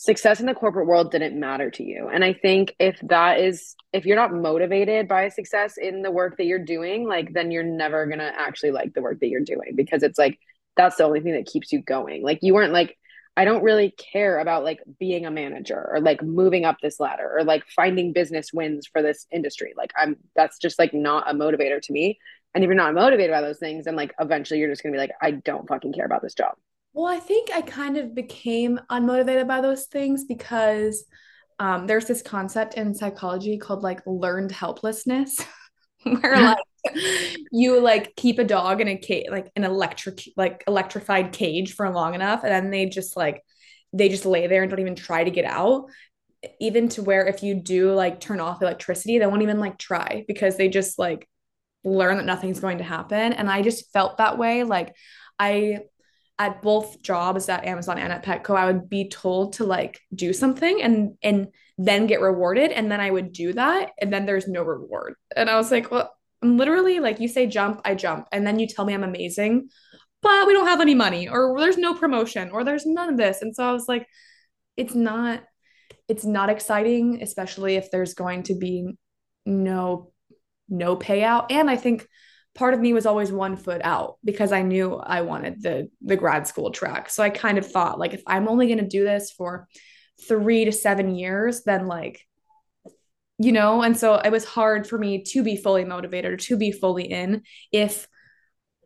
success 0.00 0.38
in 0.38 0.46
the 0.46 0.54
corporate 0.54 0.86
world 0.86 1.10
didn't 1.10 1.38
matter 1.38 1.70
to 1.72 1.82
you. 1.82 2.08
And 2.08 2.24
I 2.24 2.32
think 2.32 2.74
if 2.78 3.00
that 3.04 3.40
is 3.40 3.74
if 3.92 4.06
you're 4.06 4.16
not 4.16 4.32
motivated 4.32 5.08
by 5.08 5.28
success 5.28 5.74
in 5.76 6.02
the 6.02 6.10
work 6.10 6.36
that 6.36 6.46
you're 6.46 6.64
doing, 6.64 7.08
like 7.08 7.32
then 7.32 7.50
you're 7.50 7.64
never 7.64 8.06
going 8.06 8.20
to 8.20 8.32
actually 8.38 8.70
like 8.70 8.94
the 8.94 9.02
work 9.02 9.18
that 9.20 9.28
you're 9.28 9.40
doing 9.40 9.72
because 9.74 10.02
it's 10.04 10.18
like 10.18 10.38
that's 10.76 10.96
the 10.96 11.04
only 11.04 11.20
thing 11.20 11.32
that 11.32 11.46
keeps 11.46 11.72
you 11.72 11.82
going. 11.82 12.22
Like 12.22 12.38
you 12.42 12.54
weren't 12.54 12.72
like 12.72 12.96
I 13.36 13.44
don't 13.44 13.62
really 13.62 13.90
care 13.90 14.40
about 14.40 14.64
like 14.64 14.80
being 14.98 15.24
a 15.24 15.30
manager 15.30 15.88
or 15.92 16.00
like 16.00 16.22
moving 16.22 16.64
up 16.64 16.76
this 16.82 16.98
ladder 16.98 17.36
or 17.36 17.44
like 17.44 17.64
finding 17.68 18.12
business 18.12 18.52
wins 18.52 18.86
for 18.86 19.00
this 19.00 19.26
industry. 19.32 19.74
Like 19.76 19.92
I'm 19.96 20.16
that's 20.36 20.58
just 20.58 20.78
like 20.78 20.94
not 20.94 21.30
a 21.30 21.34
motivator 21.34 21.80
to 21.82 21.92
me. 21.92 22.18
And 22.54 22.64
if 22.64 22.68
you're 22.68 22.74
not 22.74 22.94
motivated 22.94 23.30
by 23.30 23.40
those 23.40 23.58
things, 23.58 23.84
then 23.84 23.96
like 23.96 24.14
eventually 24.18 24.60
you're 24.60 24.70
just 24.70 24.82
gonna 24.82 24.92
be 24.92 24.98
like, 24.98 25.12
I 25.20 25.32
don't 25.32 25.68
fucking 25.68 25.92
care 25.92 26.06
about 26.06 26.22
this 26.22 26.34
job. 26.34 26.54
Well, 26.92 27.06
I 27.06 27.20
think 27.20 27.50
I 27.52 27.60
kind 27.62 27.96
of 27.96 28.14
became 28.14 28.80
unmotivated 28.90 29.46
by 29.46 29.60
those 29.60 29.86
things 29.86 30.24
because 30.24 31.04
um, 31.58 31.86
there's 31.86 32.06
this 32.06 32.22
concept 32.22 32.74
in 32.74 32.94
psychology 32.94 33.58
called 33.58 33.82
like 33.82 34.00
learned 34.06 34.52
helplessness, 34.52 35.44
where 36.02 36.36
like 36.36 36.58
you 37.52 37.80
like 37.80 38.14
keep 38.16 38.38
a 38.38 38.44
dog 38.44 38.80
in 38.80 38.88
a 38.88 38.96
cage, 38.96 39.26
like 39.30 39.50
an 39.56 39.64
electric, 39.64 40.22
like 40.36 40.64
electrified 40.66 41.32
cage 41.32 41.74
for 41.74 41.88
long 41.90 42.14
enough, 42.14 42.42
and 42.44 42.52
then 42.52 42.70
they 42.70 42.86
just 42.86 43.16
like 43.16 43.42
they 43.92 44.08
just 44.08 44.26
lay 44.26 44.46
there 44.46 44.62
and 44.62 44.70
don't 44.70 44.80
even 44.80 44.94
try 44.94 45.24
to 45.24 45.30
get 45.30 45.44
out. 45.44 45.86
Even 46.60 46.88
to 46.90 47.02
where 47.02 47.26
if 47.26 47.42
you 47.42 47.54
do 47.54 47.92
like 47.92 48.20
turn 48.20 48.38
off 48.40 48.62
electricity, 48.62 49.18
they 49.18 49.26
won't 49.26 49.42
even 49.42 49.58
like 49.58 49.78
try 49.78 50.24
because 50.28 50.56
they 50.56 50.68
just 50.68 50.98
like 50.98 51.28
learn 51.96 52.16
that 52.16 52.26
nothing's 52.26 52.60
going 52.60 52.78
to 52.78 52.84
happen. 52.84 53.32
And 53.32 53.50
I 53.50 53.62
just 53.62 53.92
felt 53.92 54.18
that 54.18 54.38
way. 54.38 54.64
Like 54.64 54.94
I 55.38 55.80
at 56.38 56.62
both 56.62 57.02
jobs 57.02 57.48
at 57.48 57.64
Amazon 57.64 57.98
and 57.98 58.12
at 58.12 58.24
Petco, 58.24 58.56
I 58.56 58.66
would 58.66 58.88
be 58.88 59.08
told 59.08 59.54
to 59.54 59.64
like 59.64 60.00
do 60.14 60.32
something 60.32 60.82
and 60.82 61.16
and 61.22 61.48
then 61.78 62.06
get 62.06 62.20
rewarded. 62.20 62.72
And 62.72 62.90
then 62.90 63.00
I 63.00 63.10
would 63.10 63.32
do 63.32 63.52
that. 63.52 63.90
And 64.00 64.12
then 64.12 64.26
there's 64.26 64.48
no 64.48 64.62
reward. 64.62 65.14
And 65.34 65.48
I 65.48 65.56
was 65.56 65.70
like, 65.70 65.90
well, 65.90 66.12
I'm 66.42 66.56
literally 66.56 67.00
like 67.00 67.20
you 67.20 67.28
say 67.28 67.46
jump, 67.46 67.80
I 67.84 67.94
jump. 67.94 68.26
And 68.32 68.46
then 68.46 68.58
you 68.58 68.66
tell 68.66 68.84
me 68.84 68.94
I'm 68.94 69.04
amazing, 69.04 69.68
but 70.22 70.46
we 70.46 70.52
don't 70.52 70.66
have 70.66 70.80
any 70.80 70.94
money, 70.94 71.28
or 71.28 71.58
there's 71.58 71.78
no 71.78 71.94
promotion, 71.94 72.50
or 72.50 72.64
there's 72.64 72.86
none 72.86 73.10
of 73.10 73.16
this. 73.16 73.42
And 73.42 73.54
so 73.54 73.68
I 73.68 73.72
was 73.72 73.86
like, 73.88 74.06
it's 74.76 74.94
not, 74.94 75.42
it's 76.08 76.24
not 76.24 76.50
exciting, 76.50 77.22
especially 77.22 77.76
if 77.76 77.90
there's 77.90 78.14
going 78.14 78.44
to 78.44 78.54
be 78.54 78.96
no 79.46 80.12
no 80.68 80.96
payout. 80.96 81.46
And 81.50 81.70
I 81.70 81.76
think 81.76 82.06
part 82.54 82.74
of 82.74 82.80
me 82.80 82.92
was 82.92 83.06
always 83.06 83.30
one 83.30 83.56
foot 83.56 83.80
out 83.84 84.16
because 84.24 84.52
I 84.52 84.62
knew 84.62 84.94
I 84.94 85.22
wanted 85.22 85.62
the 85.62 85.88
the 86.02 86.16
grad 86.16 86.46
school 86.46 86.70
track. 86.70 87.10
So 87.10 87.22
I 87.22 87.30
kind 87.30 87.58
of 87.58 87.70
thought 87.70 87.98
like 87.98 88.14
if 88.14 88.22
I'm 88.26 88.48
only 88.48 88.66
going 88.66 88.78
to 88.80 88.86
do 88.86 89.04
this 89.04 89.30
for 89.30 89.68
3 90.26 90.64
to 90.64 90.72
7 90.72 91.14
years 91.14 91.62
then 91.62 91.86
like 91.86 92.24
you 93.40 93.52
know, 93.52 93.82
and 93.82 93.96
so 93.96 94.16
it 94.16 94.32
was 94.32 94.44
hard 94.44 94.88
for 94.88 94.98
me 94.98 95.22
to 95.22 95.44
be 95.44 95.56
fully 95.56 95.84
motivated 95.84 96.32
or 96.32 96.36
to 96.36 96.56
be 96.56 96.72
fully 96.72 97.04
in 97.04 97.42
if 97.70 98.08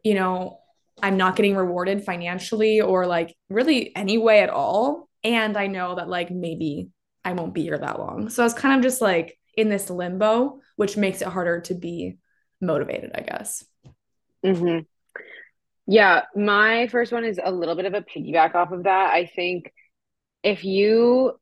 you 0.05 0.13
know, 0.15 0.59
I'm 1.03 1.17
not 1.17 1.37
getting 1.37 1.57
rewarded 1.57 2.05
financially 2.05 2.81
or 2.83 3.07
like 3.07 3.35
really 3.49 3.97
any 3.97 4.19
way 4.19 4.41
at 4.41 4.51
all 4.51 5.09
and 5.25 5.57
I 5.57 5.69
know 5.69 5.95
that 5.95 6.09
like 6.09 6.31
maybe 6.31 6.91
I 7.25 7.33
won't 7.33 7.55
be 7.55 7.63
here 7.63 7.79
that 7.79 7.99
long. 7.99 8.29
So 8.29 8.43
I 8.43 8.47
was 8.47 8.55
kind 8.55 8.77
of 8.77 8.83
just 8.83 9.01
like 9.01 9.39
in 9.57 9.69
this 9.69 9.91
limbo, 9.91 10.61
which 10.77 10.97
makes 10.97 11.23
it 11.23 11.29
harder 11.29 11.61
to 11.63 11.75
be 11.75 12.19
motivated, 12.61 13.13
I 13.15 13.21
guess. 13.21 13.65
Mm-hmm. 14.45 14.81
Yeah, 15.87 16.23
my 16.37 16.87
first 16.89 17.13
one 17.13 17.25
is 17.25 17.41
a 17.43 17.51
little 17.51 17.75
bit 17.75 17.87
of 17.87 17.95
a 17.95 18.03
piggyback 18.03 18.55
off 18.55 18.73
of 18.73 18.85
that. 18.85 19.13
I 19.13 19.27
think 19.27 19.73
if 20.43 20.65
you, 20.65 21.33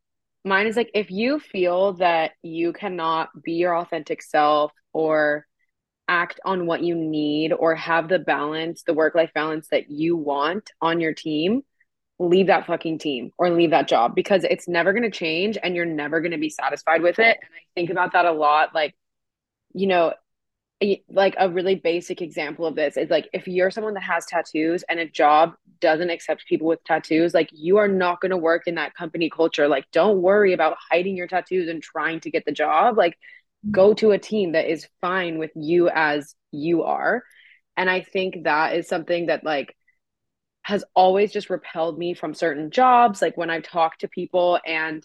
mine 0.45 0.67
is 0.67 0.77
like, 0.77 0.91
if 0.95 1.11
you 1.11 1.39
feel 1.39 1.95
that 1.95 2.33
you 2.43 2.73
cannot 2.73 3.29
be 3.43 3.53
your 3.53 3.77
authentic 3.77 4.23
self 4.23 4.73
or 4.93 5.47
act 6.09 6.41
on 6.45 6.67
what 6.67 6.83
you 6.83 6.95
need 6.95 7.53
or 7.53 7.75
have 7.75 8.09
the 8.09 8.19
balance, 8.19 8.83
the 8.83 8.95
work 8.95 9.15
life 9.15 9.31
balance 9.35 9.69
that 9.71 9.91
you 9.91 10.17
want 10.17 10.71
on 10.81 11.01
your 11.01 11.15
team, 11.15 11.63
leave 12.19 12.49
that 12.49 12.67
fucking 12.67 12.99
team 12.99 13.31
or 13.39 13.51
leave 13.51 13.71
that 13.71 13.89
job 13.89 14.15
because 14.15 14.45
it's 14.45 14.69
never 14.69 14.93
going 14.93 15.05
to 15.05 15.11
change 15.11 15.57
and 15.63 15.75
you're 15.77 15.87
never 15.87 16.21
going 16.21 16.33
to 16.33 16.39
be 16.39 16.51
satisfied 16.51 17.03
with 17.03 17.19
it. 17.19 17.39
And 17.41 17.51
I 17.55 17.63
think 17.75 17.91
about 17.91 18.13
that 18.13 18.27
a 18.27 18.33
lot. 18.33 18.75
Like, 18.75 18.95
you 19.73 19.87
know, 19.87 20.15
like 21.11 21.35
a 21.39 21.51
really 21.51 21.75
basic 21.75 22.23
example 22.23 22.65
of 22.65 22.75
this 22.75 22.97
is 22.97 23.11
like 23.11 23.29
if 23.35 23.47
you're 23.47 23.71
someone 23.71 23.95
that 23.95 24.03
has 24.03 24.25
tattoos 24.25 24.83
and 24.89 24.99
a 24.99 25.07
job 25.07 25.53
doesn't 25.81 26.09
accept 26.11 26.47
people 26.47 26.67
with 26.67 26.83
tattoos, 26.85 27.35
like 27.35 27.51
you 27.53 27.77
are 27.77 27.89
not 27.89 28.21
going 28.21 28.31
to 28.31 28.37
work 28.37 28.67
in 28.67 28.77
that 28.77 28.95
company 28.95 29.29
culture. 29.29 29.69
Like, 29.69 29.85
don't 29.93 30.23
worry 30.23 30.53
about 30.53 30.79
hiding 30.91 31.17
your 31.17 31.27
tattoos 31.27 31.69
and 31.69 31.83
trying 31.83 32.21
to 32.21 32.31
get 32.31 32.45
the 32.47 32.53
job. 32.53 32.97
Like, 32.97 33.15
mm-hmm. 33.15 33.73
go 33.73 33.95
to 33.95 34.13
a 34.13 34.19
team 34.19 34.53
that 34.53 34.71
is 34.71 34.89
fine 35.01 35.39
with 35.39 35.51
you 35.55 35.91
as 35.91 36.35
you 36.51 36.85
are. 36.85 37.25
And 37.77 37.91
I 37.91 38.01
think 38.01 38.45
that 38.45 38.75
is 38.75 38.89
something 38.89 39.27
that, 39.27 39.45
like, 39.45 39.77
has 40.63 40.85
always 40.95 41.33
just 41.33 41.51
repelled 41.51 41.99
me 41.99 42.15
from 42.15 42.35
certain 42.35 42.71
jobs. 42.71 43.23
Like 43.23 43.37
when 43.37 43.51
I've 43.51 43.63
talked 43.63 44.03
to 44.03 44.09
people 44.09 44.59
and, 44.67 45.05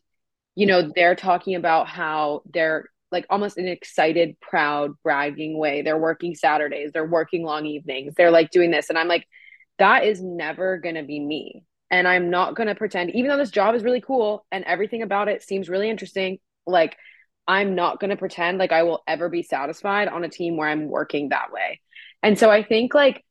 you 0.55 0.65
know, 0.65 0.91
they're 0.93 1.15
talking 1.15 1.55
about 1.55 1.87
how 1.87 2.43
they're 2.45 2.89
like 3.15 3.25
almost 3.29 3.57
an 3.57 3.67
excited, 3.67 4.37
proud, 4.41 4.91
bragging 5.01 5.57
way. 5.57 5.81
They're 5.81 5.97
working 5.97 6.35
Saturdays, 6.35 6.91
they're 6.91 7.07
working 7.07 7.43
long 7.43 7.65
evenings, 7.65 8.13
they're 8.15 8.29
like 8.29 8.51
doing 8.51 8.69
this. 8.69 8.89
And 8.89 8.99
I'm 8.99 9.07
like, 9.07 9.25
that 9.79 10.03
is 10.03 10.21
never 10.21 10.77
going 10.77 10.95
to 10.95 11.03
be 11.03 11.19
me. 11.19 11.63
And 11.89 12.07
I'm 12.07 12.29
not 12.29 12.55
going 12.55 12.67
to 12.67 12.75
pretend, 12.75 13.15
even 13.15 13.31
though 13.31 13.37
this 13.37 13.51
job 13.51 13.73
is 13.73 13.83
really 13.83 14.01
cool 14.01 14.45
and 14.51 14.63
everything 14.65 15.01
about 15.01 15.29
it 15.29 15.41
seems 15.41 15.69
really 15.69 15.89
interesting, 15.89 16.39
like, 16.67 16.97
I'm 17.47 17.75
not 17.75 17.99
going 17.99 18.09
to 18.09 18.17
pretend 18.17 18.57
like 18.57 18.71
I 18.71 18.83
will 18.83 19.03
ever 19.07 19.29
be 19.29 19.43
satisfied 19.43 20.07
on 20.07 20.23
a 20.23 20.29
team 20.29 20.57
where 20.57 20.67
I'm 20.67 20.89
working 20.89 21.29
that 21.29 21.51
way. 21.51 21.79
And 22.21 22.37
so 22.37 22.49
I 22.49 22.63
think 22.63 22.93
like 22.93 23.24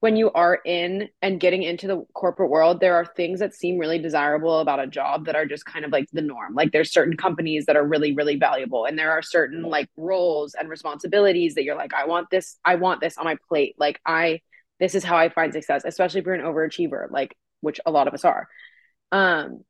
when 0.00 0.16
you 0.16 0.32
are 0.32 0.58
in 0.64 1.10
and 1.20 1.38
getting 1.38 1.62
into 1.62 1.86
the 1.86 2.04
corporate 2.14 2.50
world, 2.50 2.80
there 2.80 2.94
are 2.94 3.04
things 3.04 3.38
that 3.40 3.54
seem 3.54 3.78
really 3.78 3.98
desirable 3.98 4.60
about 4.60 4.80
a 4.80 4.86
job 4.86 5.26
that 5.26 5.36
are 5.36 5.44
just 5.44 5.66
kind 5.66 5.84
of 5.84 5.92
like 5.92 6.06
the 6.10 6.22
norm. 6.22 6.54
Like 6.54 6.72
there's 6.72 6.90
certain 6.90 7.18
companies 7.18 7.66
that 7.66 7.76
are 7.76 7.86
really, 7.86 8.12
really 8.12 8.36
valuable. 8.36 8.86
And 8.86 8.98
there 8.98 9.12
are 9.12 9.20
certain 9.20 9.62
like 9.62 9.90
roles 9.98 10.54
and 10.54 10.70
responsibilities 10.70 11.54
that 11.54 11.64
you're 11.64 11.76
like, 11.76 11.92
I 11.92 12.06
want 12.06 12.30
this, 12.30 12.58
I 12.64 12.76
want 12.76 13.02
this 13.02 13.18
on 13.18 13.26
my 13.26 13.36
plate. 13.46 13.76
Like 13.78 14.00
I, 14.06 14.40
this 14.78 14.94
is 14.94 15.04
how 15.04 15.18
I 15.18 15.28
find 15.28 15.52
success, 15.52 15.82
especially 15.84 16.20
if 16.20 16.26
you're 16.26 16.34
an 16.34 16.40
overachiever, 16.40 17.10
like 17.10 17.36
which 17.60 17.78
a 17.84 17.90
lot 17.90 18.08
of 18.08 18.14
us 18.14 18.24
are. 18.24 18.48
Um, 19.12 19.64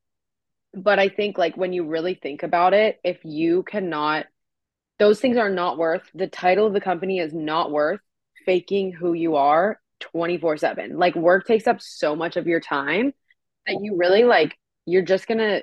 but 0.72 1.00
I 1.00 1.08
think 1.08 1.38
like 1.38 1.56
when 1.56 1.72
you 1.72 1.88
really 1.88 2.14
think 2.14 2.44
about 2.44 2.72
it, 2.72 3.00
if 3.02 3.18
you 3.24 3.64
cannot, 3.64 4.26
those 5.00 5.18
things 5.18 5.38
are 5.38 5.50
not 5.50 5.76
worth 5.76 6.08
the 6.14 6.28
title 6.28 6.68
of 6.68 6.72
the 6.72 6.80
company 6.80 7.18
is 7.18 7.34
not 7.34 7.72
worth 7.72 8.00
faking 8.46 8.92
who 8.92 9.12
you 9.12 9.34
are 9.34 9.80
24 10.00 10.56
7. 10.56 10.98
Like 10.98 11.14
work 11.14 11.46
takes 11.46 11.66
up 11.66 11.80
so 11.80 12.16
much 12.16 12.36
of 12.36 12.46
your 12.46 12.60
time 12.60 13.12
that 13.66 13.78
you 13.80 13.96
really 13.96 14.24
like, 14.24 14.56
you're 14.86 15.02
just 15.02 15.26
going 15.26 15.38
to 15.38 15.62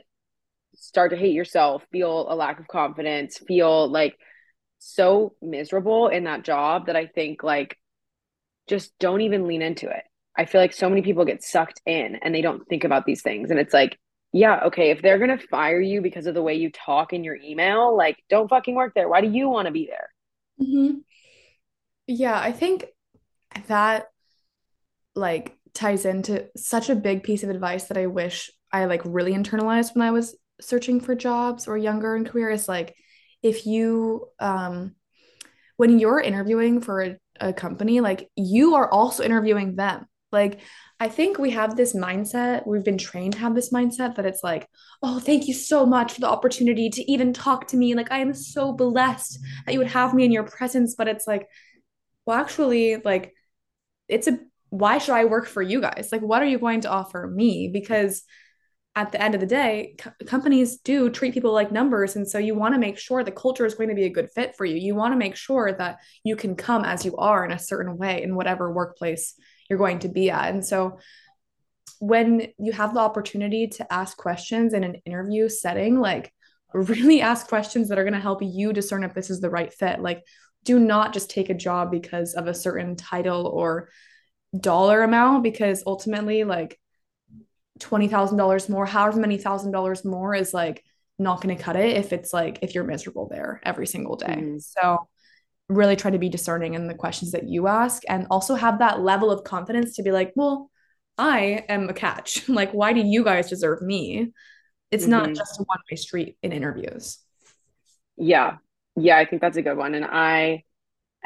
start 0.75 1.11
to 1.11 1.17
hate 1.17 1.33
yourself, 1.33 1.83
feel 1.91 2.31
a 2.31 2.35
lack 2.35 2.59
of 2.59 2.67
confidence, 2.67 3.37
feel 3.39 3.89
like 3.89 4.15
so 4.79 5.33
miserable 5.41 6.07
in 6.07 6.25
that 6.25 6.43
job 6.43 6.85
that 6.85 6.95
I 6.95 7.07
think 7.07 7.43
like 7.43 7.77
just 8.67 8.97
don't 8.99 9.21
even 9.21 9.47
lean 9.47 9.61
into 9.61 9.89
it. 9.89 10.03
I 10.37 10.45
feel 10.45 10.61
like 10.61 10.73
so 10.73 10.89
many 10.89 11.01
people 11.01 11.25
get 11.25 11.43
sucked 11.43 11.81
in 11.85 12.15
and 12.21 12.33
they 12.33 12.41
don't 12.41 12.67
think 12.67 12.83
about 12.83 13.05
these 13.05 13.23
things. 13.23 13.49
And 13.49 13.59
it's 13.59 13.73
like, 13.73 13.97
yeah, 14.33 14.61
okay, 14.65 14.91
if 14.91 15.01
they're 15.01 15.17
going 15.17 15.35
to 15.35 15.47
fire 15.47 15.81
you 15.81 16.01
because 16.01 16.27
of 16.27 16.35
the 16.35 16.43
way 16.43 16.55
you 16.55 16.69
talk 16.71 17.11
in 17.11 17.23
your 17.23 17.35
email, 17.35 17.95
like 17.95 18.17
don't 18.29 18.49
fucking 18.49 18.75
work 18.75 18.93
there. 18.93 19.09
Why 19.09 19.21
do 19.21 19.29
you 19.29 19.49
want 19.49 19.65
to 19.65 19.71
be 19.71 19.87
there? 19.87 20.09
Mm-hmm. 20.61 20.97
Yeah, 22.07 22.39
I 22.39 22.51
think 22.51 22.85
that 23.67 24.07
like 25.17 25.57
ties 25.73 26.05
into 26.05 26.47
such 26.55 26.89
a 26.89 26.95
big 26.95 27.23
piece 27.23 27.43
of 27.43 27.49
advice 27.49 27.85
that 27.85 27.97
I 27.97 28.07
wish 28.07 28.51
I 28.71 28.85
like 28.85 29.01
really 29.05 29.33
internalized 29.33 29.95
when 29.95 30.07
I 30.07 30.11
was 30.11 30.35
searching 30.61 30.99
for 30.99 31.15
jobs 31.15 31.67
or 31.67 31.77
younger 31.77 32.15
in 32.15 32.25
career 32.25 32.49
is 32.49 32.67
like 32.67 32.95
if 33.43 33.65
you 33.65 34.27
um 34.39 34.95
when 35.75 35.99
you're 35.99 36.19
interviewing 36.19 36.81
for 36.81 37.01
a, 37.01 37.17
a 37.39 37.53
company 37.53 38.01
like 38.01 38.29
you 38.35 38.75
are 38.75 38.89
also 38.89 39.23
interviewing 39.23 39.75
them 39.75 40.07
like 40.31 40.59
I 40.99 41.09
think 41.09 41.37
we 41.37 41.51
have 41.51 41.75
this 41.75 41.95
mindset, 41.95 42.65
we've 42.65 42.83
been 42.83 42.97
trained 42.97 43.33
to 43.33 43.39
have 43.39 43.53
this 43.53 43.71
mindset 43.71 44.15
that 44.15 44.25
it's 44.25 44.43
like, 44.43 44.67
oh, 45.03 45.19
thank 45.19 45.47
you 45.47 45.53
so 45.53 45.85
much 45.85 46.13
for 46.13 46.21
the 46.21 46.29
opportunity 46.29 46.89
to 46.89 47.11
even 47.11 47.33
talk 47.33 47.67
to 47.67 47.77
me. 47.77 47.93
Like, 47.93 48.11
I 48.11 48.19
am 48.19 48.33
so 48.33 48.73
blessed 48.73 49.37
that 49.65 49.73
you 49.73 49.79
would 49.79 49.89
have 49.89 50.15
me 50.15 50.25
in 50.25 50.31
your 50.31 50.43
presence. 50.43 50.95
But 50.97 51.07
it's 51.07 51.27
like, 51.27 51.47
well, 52.25 52.37
actually, 52.37 52.97
like, 52.97 53.33
it's 54.07 54.27
a 54.27 54.39
why 54.69 54.97
should 54.97 55.15
I 55.15 55.25
work 55.25 55.47
for 55.47 55.61
you 55.61 55.81
guys? 55.81 56.09
Like, 56.11 56.21
what 56.21 56.41
are 56.41 56.47
you 56.47 56.59
going 56.59 56.81
to 56.81 56.89
offer 56.89 57.27
me? 57.27 57.69
Because 57.71 58.23
at 58.95 59.11
the 59.11 59.21
end 59.21 59.35
of 59.35 59.41
the 59.41 59.47
day, 59.47 59.95
co- 59.99 60.11
companies 60.25 60.77
do 60.77 61.09
treat 61.09 61.33
people 61.33 61.53
like 61.53 61.71
numbers. 61.71 62.15
And 62.15 62.27
so 62.27 62.39
you 62.39 62.55
want 62.55 62.73
to 62.73 62.79
make 62.79 62.97
sure 62.97 63.23
the 63.23 63.31
culture 63.31 63.65
is 63.65 63.75
going 63.75 63.89
to 63.89 63.95
be 63.95 64.05
a 64.05 64.09
good 64.09 64.29
fit 64.33 64.55
for 64.55 64.65
you. 64.65 64.75
You 64.75 64.95
want 64.95 65.13
to 65.13 65.17
make 65.17 65.35
sure 65.35 65.71
that 65.71 65.99
you 66.23 66.35
can 66.35 66.55
come 66.55 66.83
as 66.83 67.05
you 67.05 67.15
are 67.17 67.45
in 67.45 67.51
a 67.51 67.59
certain 67.59 67.97
way 67.97 68.23
in 68.23 68.35
whatever 68.35 68.71
workplace 68.71 69.35
you're 69.69 69.77
going 69.77 69.99
to 69.99 70.09
be 70.09 70.31
at. 70.31 70.49
And 70.49 70.65
so 70.65 70.97
when 71.99 72.47
you 72.57 72.71
have 72.71 72.93
the 72.93 72.99
opportunity 72.99 73.67
to 73.67 73.93
ask 73.93 74.17
questions 74.17 74.73
in 74.73 74.83
an 74.83 74.95
interview 75.05 75.47
setting, 75.47 75.99
like 75.99 76.33
really 76.73 77.21
ask 77.21 77.47
questions 77.47 77.89
that 77.89 77.97
are 77.97 78.03
going 78.03 78.13
to 78.13 78.19
help 78.19 78.41
you 78.41 78.73
discern 78.73 79.03
if 79.03 79.13
this 79.13 79.29
is 79.29 79.39
the 79.39 79.49
right 79.49 79.73
fit. 79.73 80.01
Like, 80.01 80.23
do 80.63 80.79
not 80.79 81.13
just 81.13 81.29
take 81.29 81.49
a 81.49 81.53
job 81.53 81.91
because 81.91 82.33
of 82.33 82.47
a 82.47 82.53
certain 82.53 82.95
title 82.95 83.45
or 83.47 83.89
dollar 84.57 85.03
amount 85.03 85.43
because 85.43 85.83
ultimately 85.85 86.43
like 86.43 86.79
$20,000 87.79 88.69
more, 88.69 88.85
however 88.85 89.19
many 89.19 89.37
thousand 89.37 89.71
dollars 89.71 90.03
more 90.05 90.33
is 90.33 90.53
like 90.53 90.83
not 91.19 91.41
going 91.41 91.55
to 91.55 91.61
cut 91.61 91.75
it 91.75 91.97
if 91.97 92.13
it's 92.13 92.33
like 92.33 92.59
if 92.61 92.75
you're 92.75 92.83
miserable 92.83 93.27
there 93.27 93.59
every 93.63 93.87
single 93.87 94.15
day. 94.15 94.27
Mm-hmm. 94.27 94.57
So 94.59 95.07
really 95.69 95.95
try 95.95 96.11
to 96.11 96.19
be 96.19 96.29
discerning 96.29 96.75
in 96.75 96.87
the 96.87 96.93
questions 96.93 97.31
that 97.31 97.47
you 97.47 97.67
ask 97.67 98.03
and 98.07 98.27
also 98.29 98.55
have 98.55 98.79
that 98.79 99.01
level 99.01 99.31
of 99.31 99.43
confidence 99.43 99.95
to 99.95 100.03
be 100.03 100.11
like, 100.11 100.31
well, 100.35 100.71
I 101.17 101.65
am 101.67 101.89
a 101.89 101.93
catch. 101.93 102.47
like 102.49 102.71
why 102.71 102.93
do 102.93 103.01
you 103.01 103.23
guys 103.23 103.49
deserve 103.49 103.81
me? 103.81 104.31
It's 104.91 105.03
mm-hmm. 105.03 105.11
not 105.11 105.33
just 105.33 105.59
a 105.59 105.63
one-way 105.63 105.97
street 105.97 106.37
in 106.41 106.51
interviews. 106.51 107.19
Yeah. 108.15 108.57
Yeah, 108.95 109.17
I 109.17 109.25
think 109.25 109.41
that's 109.41 109.57
a 109.57 109.61
good 109.61 109.77
one 109.77 109.93
and 109.93 110.05
I 110.05 110.63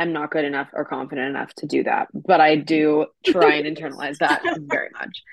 am 0.02 0.14
not 0.14 0.32
good 0.32 0.46
enough 0.46 0.70
or 0.74 0.86
confident 0.86 1.30
enough 1.30 1.54
to 1.56 1.68
do 1.68 1.84
that. 1.84 2.08
But 2.14 2.42
I 2.42 2.56
do 2.56 3.08
try 3.26 3.56
and 3.56 3.78
internalize 3.78 4.18
that 4.18 4.42
very 4.60 4.90
much. 4.94 5.24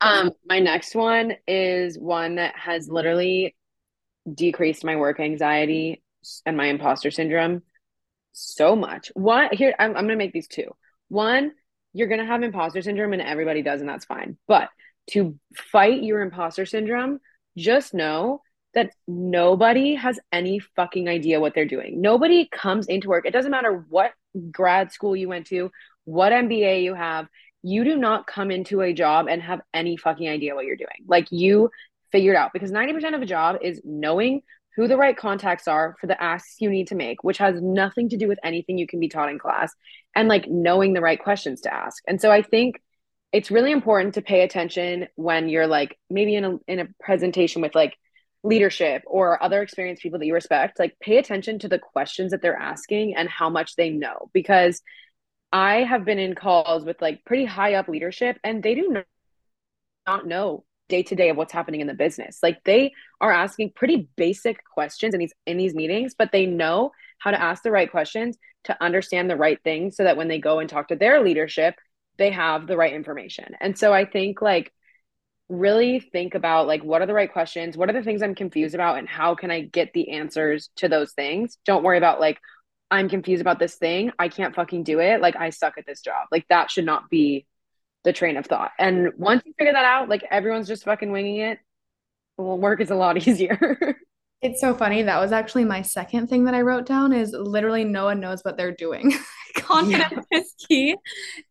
Um, 0.00 0.32
my 0.44 0.60
next 0.60 0.94
one 0.94 1.34
is 1.46 1.98
one 1.98 2.36
that 2.36 2.54
has 2.56 2.88
literally 2.88 3.56
decreased 4.32 4.84
my 4.84 4.96
work 4.96 5.20
anxiety 5.20 6.02
and 6.44 6.56
my 6.56 6.66
imposter 6.66 7.10
syndrome 7.10 7.62
so 8.32 8.76
much. 8.76 9.10
One 9.14 9.48
here, 9.52 9.74
I'm, 9.78 9.90
I'm 9.96 10.04
gonna 10.04 10.16
make 10.16 10.32
these 10.32 10.48
two. 10.48 10.74
One, 11.08 11.52
you're 11.92 12.08
gonna 12.08 12.26
have 12.26 12.42
imposter 12.42 12.82
syndrome, 12.82 13.14
and 13.14 13.22
everybody 13.22 13.62
does, 13.62 13.80
and 13.80 13.88
that's 13.88 14.04
fine. 14.04 14.36
But 14.46 14.68
to 15.10 15.38
fight 15.54 16.02
your 16.02 16.20
imposter 16.20 16.66
syndrome, 16.66 17.20
just 17.56 17.94
know 17.94 18.42
that 18.76 18.92
nobody 19.08 19.94
has 19.94 20.20
any 20.30 20.60
fucking 20.60 21.08
idea 21.08 21.40
what 21.40 21.54
they're 21.54 21.64
doing. 21.64 22.00
Nobody 22.02 22.46
comes 22.52 22.86
into 22.86 23.08
work. 23.08 23.24
It 23.26 23.32
doesn't 23.32 23.50
matter 23.50 23.84
what 23.88 24.12
grad 24.50 24.92
school 24.92 25.16
you 25.16 25.28
went 25.28 25.46
to, 25.46 25.70
what 26.04 26.30
MBA 26.30 26.82
you 26.82 26.94
have. 26.94 27.26
You 27.62 27.84
do 27.84 27.96
not 27.96 28.26
come 28.26 28.50
into 28.50 28.82
a 28.82 28.92
job 28.92 29.28
and 29.28 29.42
have 29.42 29.62
any 29.72 29.96
fucking 29.96 30.28
idea 30.28 30.54
what 30.54 30.66
you're 30.66 30.76
doing. 30.76 31.06
Like 31.08 31.26
you 31.32 31.70
figured 32.12 32.36
out 32.36 32.52
because 32.52 32.70
90% 32.70 33.14
of 33.14 33.22
a 33.22 33.26
job 33.26 33.56
is 33.62 33.80
knowing 33.82 34.42
who 34.76 34.86
the 34.86 34.98
right 34.98 35.16
contacts 35.16 35.66
are 35.66 35.96
for 35.98 36.06
the 36.06 36.22
asks 36.22 36.60
you 36.60 36.68
need 36.68 36.88
to 36.88 36.94
make, 36.94 37.24
which 37.24 37.38
has 37.38 37.60
nothing 37.62 38.10
to 38.10 38.18
do 38.18 38.28
with 38.28 38.38
anything 38.44 38.76
you 38.76 38.86
can 38.86 39.00
be 39.00 39.08
taught 39.08 39.30
in 39.30 39.38
class, 39.38 39.72
and 40.14 40.28
like 40.28 40.48
knowing 40.48 40.92
the 40.92 41.00
right 41.00 41.20
questions 41.20 41.62
to 41.62 41.72
ask. 41.72 42.02
And 42.06 42.20
so 42.20 42.30
I 42.30 42.42
think 42.42 42.82
it's 43.32 43.50
really 43.50 43.72
important 43.72 44.14
to 44.14 44.22
pay 44.22 44.42
attention 44.42 45.08
when 45.14 45.48
you're 45.48 45.66
like 45.66 45.98
maybe 46.10 46.34
in 46.34 46.44
a 46.44 46.58
in 46.68 46.78
a 46.78 46.88
presentation 47.00 47.62
with 47.62 47.74
like 47.74 47.96
leadership 48.46 49.02
or 49.06 49.42
other 49.42 49.60
experienced 49.60 50.02
people 50.02 50.18
that 50.18 50.26
you 50.26 50.34
respect, 50.34 50.78
like 50.78 50.96
pay 51.00 51.18
attention 51.18 51.58
to 51.58 51.68
the 51.68 51.78
questions 51.78 52.30
that 52.30 52.40
they're 52.42 52.56
asking 52.56 53.16
and 53.16 53.28
how 53.28 53.50
much 53.50 53.76
they 53.76 53.90
know 53.90 54.30
because 54.32 54.82
I 55.52 55.82
have 55.82 56.04
been 56.04 56.18
in 56.18 56.34
calls 56.34 56.84
with 56.84 57.00
like 57.02 57.24
pretty 57.24 57.44
high 57.44 57.74
up 57.74 57.88
leadership 57.88 58.38
and 58.44 58.62
they 58.62 58.74
do 58.74 59.02
not 60.06 60.26
know 60.26 60.64
day 60.88 61.02
to 61.02 61.16
day 61.16 61.30
of 61.30 61.36
what's 61.36 61.52
happening 61.52 61.80
in 61.80 61.88
the 61.88 61.94
business. 61.94 62.38
Like 62.42 62.62
they 62.64 62.92
are 63.20 63.32
asking 63.32 63.72
pretty 63.74 64.08
basic 64.16 64.62
questions 64.64 65.14
in 65.14 65.20
these 65.20 65.32
in 65.46 65.56
these 65.56 65.74
meetings, 65.74 66.14
but 66.16 66.30
they 66.30 66.46
know 66.46 66.92
how 67.18 67.32
to 67.32 67.40
ask 67.40 67.62
the 67.62 67.72
right 67.72 67.90
questions 67.90 68.36
to 68.64 68.82
understand 68.82 69.28
the 69.28 69.36
right 69.36 69.58
things 69.64 69.96
so 69.96 70.04
that 70.04 70.16
when 70.16 70.28
they 70.28 70.38
go 70.38 70.60
and 70.60 70.70
talk 70.70 70.88
to 70.88 70.96
their 70.96 71.22
leadership, 71.22 71.74
they 72.18 72.30
have 72.30 72.66
the 72.66 72.76
right 72.76 72.92
information. 72.92 73.56
And 73.60 73.76
so 73.76 73.92
I 73.92 74.04
think 74.04 74.40
like 74.40 74.72
really 75.48 76.00
think 76.00 76.34
about 76.34 76.66
like 76.66 76.82
what 76.82 77.00
are 77.00 77.06
the 77.06 77.14
right 77.14 77.32
questions 77.32 77.76
what 77.76 77.88
are 77.88 77.92
the 77.92 78.02
things 78.02 78.20
i'm 78.20 78.34
confused 78.34 78.74
about 78.74 78.98
and 78.98 79.08
how 79.08 79.34
can 79.36 79.48
i 79.50 79.60
get 79.60 79.92
the 79.92 80.10
answers 80.10 80.70
to 80.76 80.88
those 80.88 81.12
things? 81.12 81.58
Don't 81.64 81.84
worry 81.84 81.98
about 81.98 82.20
like 82.20 82.40
i'm 82.90 83.08
confused 83.08 83.40
about 83.40 83.58
this 83.58 83.76
thing. 83.76 84.12
I 84.18 84.28
can't 84.28 84.54
fucking 84.54 84.82
do 84.82 85.00
it. 85.00 85.20
Like 85.20 85.36
i 85.36 85.50
suck 85.50 85.78
at 85.78 85.86
this 85.86 86.00
job. 86.00 86.26
Like 86.32 86.46
that 86.48 86.70
should 86.70 86.84
not 86.84 87.08
be 87.10 87.46
the 88.04 88.12
train 88.12 88.36
of 88.36 88.46
thought. 88.46 88.72
And 88.78 89.12
once 89.16 89.42
you 89.44 89.52
figure 89.58 89.72
that 89.72 89.84
out 89.84 90.08
like 90.08 90.24
everyone's 90.30 90.68
just 90.68 90.84
fucking 90.84 91.10
winging 91.10 91.38
it 91.38 91.58
well 92.36 92.58
work 92.58 92.80
is 92.80 92.90
a 92.90 92.94
lot 92.94 93.16
easier. 93.28 93.96
It's 94.42 94.60
so 94.60 94.74
funny. 94.74 95.02
That 95.02 95.20
was 95.20 95.32
actually 95.32 95.64
my 95.64 95.82
second 95.82 96.28
thing 96.28 96.44
that 96.44 96.54
I 96.54 96.60
wrote 96.60 96.86
down 96.86 97.12
is 97.12 97.32
literally 97.32 97.84
no 97.84 98.04
one 98.04 98.20
knows 98.20 98.42
what 98.42 98.56
they're 98.56 98.74
doing. 98.74 99.12
Confidence 99.62 100.26
yeah. 100.30 100.38
is 100.38 100.54
key. 100.68 100.96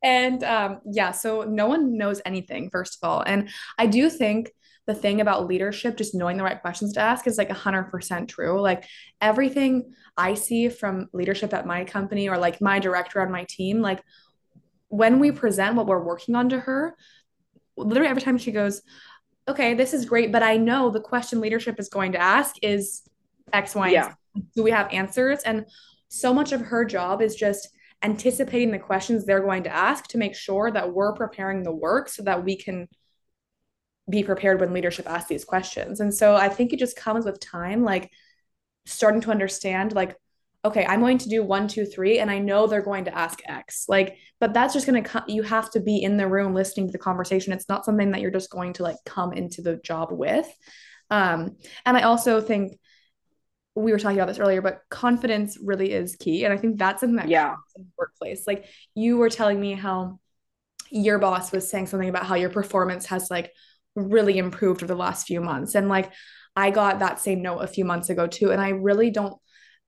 And 0.03 0.43
um, 0.43 0.79
yeah, 0.89 1.11
so 1.11 1.43
no 1.43 1.67
one 1.67 1.97
knows 1.97 2.21
anything, 2.25 2.69
first 2.69 2.97
of 3.01 3.09
all. 3.09 3.21
And 3.21 3.49
I 3.77 3.87
do 3.87 4.09
think 4.09 4.51
the 4.87 4.95
thing 4.95 5.19
about 5.19 5.47
leadership, 5.47 5.97
just 5.97 6.13
knowing 6.13 6.37
the 6.37 6.43
right 6.43 6.61
questions 6.61 6.93
to 6.93 6.99
ask 6.99 7.25
is 7.25 7.37
like 7.37 7.49
100% 7.49 8.27
true. 8.27 8.61
Like 8.61 8.85
everything 9.19 9.93
I 10.15 10.35
see 10.35 10.69
from 10.69 11.09
leadership 11.11 11.53
at 11.53 11.65
my 11.65 11.85
company 11.85 12.29
or 12.29 12.37
like 12.37 12.61
my 12.61 12.79
director 12.79 13.21
on 13.21 13.31
my 13.31 13.45
team, 13.49 13.81
like 13.81 14.03
when 14.89 15.19
we 15.19 15.31
present 15.31 15.75
what 15.75 15.87
we're 15.87 16.03
working 16.03 16.35
on 16.35 16.49
to 16.49 16.59
her, 16.59 16.95
literally 17.75 18.09
every 18.09 18.21
time 18.21 18.37
she 18.37 18.51
goes, 18.51 18.83
okay, 19.47 19.73
this 19.73 19.93
is 19.93 20.05
great, 20.05 20.31
but 20.31 20.43
I 20.43 20.57
know 20.57 20.89
the 20.89 20.99
question 20.99 21.41
leadership 21.41 21.79
is 21.79 21.89
going 21.89 22.11
to 22.13 22.21
ask 22.21 22.55
is 22.61 23.01
X, 23.53 23.75
Y, 23.75 23.89
yeah. 23.89 24.13
Do 24.55 24.63
we 24.63 24.71
have 24.71 24.91
answers? 24.91 25.39
And 25.43 25.65
so 26.09 26.33
much 26.33 26.51
of 26.51 26.59
her 26.59 26.83
job 26.83 27.21
is 27.21 27.35
just 27.35 27.69
anticipating 28.03 28.71
the 28.71 28.79
questions 28.79 29.25
they're 29.25 29.41
going 29.41 29.63
to 29.63 29.75
ask 29.75 30.07
to 30.07 30.17
make 30.17 30.35
sure 30.35 30.71
that 30.71 30.93
we're 30.93 31.13
preparing 31.13 31.63
the 31.63 31.71
work 31.71 32.09
so 32.09 32.23
that 32.23 32.43
we 32.43 32.55
can 32.55 32.87
be 34.09 34.23
prepared 34.23 34.59
when 34.59 34.73
leadership 34.73 35.09
asks 35.09 35.29
these 35.29 35.45
questions. 35.45 35.99
And 35.99 36.13
so 36.13 36.35
I 36.35 36.49
think 36.49 36.73
it 36.73 36.79
just 36.79 36.95
comes 36.95 37.25
with 37.25 37.39
time, 37.39 37.83
like 37.83 38.11
starting 38.85 39.21
to 39.21 39.31
understand, 39.31 39.93
like, 39.93 40.15
okay, 40.63 40.85
I'm 40.85 40.99
going 40.99 41.19
to 41.19 41.29
do 41.29 41.43
one, 41.43 41.67
two, 41.67 41.85
three, 41.85 42.19
and 42.19 42.29
I 42.29 42.39
know 42.39 42.65
they're 42.65 42.81
going 42.81 43.05
to 43.05 43.15
ask 43.15 43.39
X. 43.45 43.85
Like, 43.87 44.17
but 44.39 44.53
that's 44.53 44.73
just 44.73 44.87
going 44.87 45.01
to 45.01 45.07
come, 45.07 45.23
you 45.27 45.43
have 45.43 45.71
to 45.71 45.79
be 45.79 46.01
in 46.01 46.17
the 46.17 46.27
room 46.27 46.53
listening 46.53 46.87
to 46.87 46.91
the 46.91 46.97
conversation. 46.97 47.53
It's 47.53 47.69
not 47.69 47.85
something 47.85 48.11
that 48.11 48.21
you're 48.21 48.31
just 48.31 48.49
going 48.49 48.73
to 48.73 48.83
like 48.83 48.97
come 49.05 49.33
into 49.33 49.61
the 49.61 49.77
job 49.77 50.09
with. 50.11 50.47
Um, 51.11 51.57
and 51.85 51.95
I 51.95 52.01
also 52.01 52.41
think 52.41 52.79
we 53.75 53.91
were 53.91 53.99
talking 53.99 54.17
about 54.17 54.27
this 54.27 54.39
earlier, 54.39 54.61
but 54.61 54.81
confidence 54.89 55.57
really 55.61 55.91
is 55.91 56.15
key. 56.15 56.45
And 56.45 56.53
I 56.53 56.57
think 56.57 56.77
that's 56.77 57.01
something 57.01 57.17
that 57.17 57.27
yeah. 57.27 57.55
in 57.75 57.83
the 57.83 57.89
workplace. 57.97 58.47
Like 58.47 58.65
you 58.95 59.17
were 59.17 59.29
telling 59.29 59.59
me 59.59 59.73
how 59.73 60.19
your 60.89 61.19
boss 61.19 61.51
was 61.51 61.69
saying 61.69 61.87
something 61.87 62.07
about 62.07 62.25
how 62.25 62.35
your 62.35 62.49
performance 62.49 63.07
has 63.07 63.29
like 63.29 63.51
really 63.95 64.37
improved 64.37 64.81
over 64.81 64.93
the 64.93 64.99
last 64.99 65.27
few 65.27 65.41
months. 65.41 65.75
And 65.75 65.89
like 65.89 66.11
I 66.55 66.71
got 66.71 66.99
that 66.99 67.19
same 67.19 67.41
note 67.41 67.59
a 67.59 67.67
few 67.67 67.83
months 67.83 68.09
ago 68.09 68.27
too. 68.27 68.51
And 68.51 68.61
I 68.61 68.69
really 68.69 69.11
don't 69.11 69.35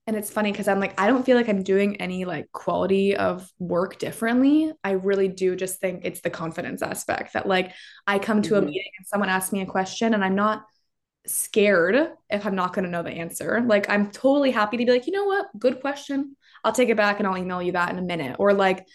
and 0.06 0.16
it's 0.16 0.30
funny 0.30 0.50
because 0.50 0.68
I'm 0.68 0.80
like, 0.80 0.98
I 0.98 1.06
don't 1.06 1.22
feel 1.22 1.36
like 1.36 1.50
I'm 1.50 1.62
doing 1.62 2.00
any 2.00 2.24
like 2.24 2.50
quality 2.50 3.14
of 3.14 3.46
work 3.58 3.98
differently. 3.98 4.72
I 4.82 4.92
really 4.92 5.28
do 5.28 5.54
just 5.54 5.82
think 5.82 6.00
it's 6.06 6.22
the 6.22 6.30
confidence 6.30 6.80
aspect 6.80 7.34
that 7.34 7.46
like 7.46 7.74
I 8.06 8.18
come 8.18 8.40
to 8.40 8.54
mm-hmm. 8.54 8.62
a 8.62 8.66
meeting 8.66 8.90
and 8.96 9.06
someone 9.06 9.28
asks 9.28 9.52
me 9.52 9.60
a 9.60 9.66
question 9.66 10.14
and 10.14 10.24
I'm 10.24 10.34
not 10.34 10.64
scared 11.28 12.12
if 12.30 12.46
I'm 12.46 12.54
not 12.54 12.72
going 12.72 12.84
to 12.84 12.90
know 12.90 13.02
the 13.02 13.10
answer. 13.10 13.62
Like 13.66 13.88
I'm 13.88 14.10
totally 14.10 14.50
happy 14.50 14.76
to 14.76 14.84
be 14.84 14.90
like, 14.90 15.06
you 15.06 15.12
know 15.12 15.24
what? 15.24 15.46
Good 15.58 15.80
question. 15.80 16.36
I'll 16.64 16.72
take 16.72 16.88
it 16.88 16.96
back 16.96 17.18
and 17.18 17.26
I'll 17.26 17.38
email 17.38 17.62
you 17.62 17.72
that 17.72 17.90
in 17.90 17.98
a 17.98 18.02
minute 18.02 18.36
or 18.38 18.52
like 18.52 18.86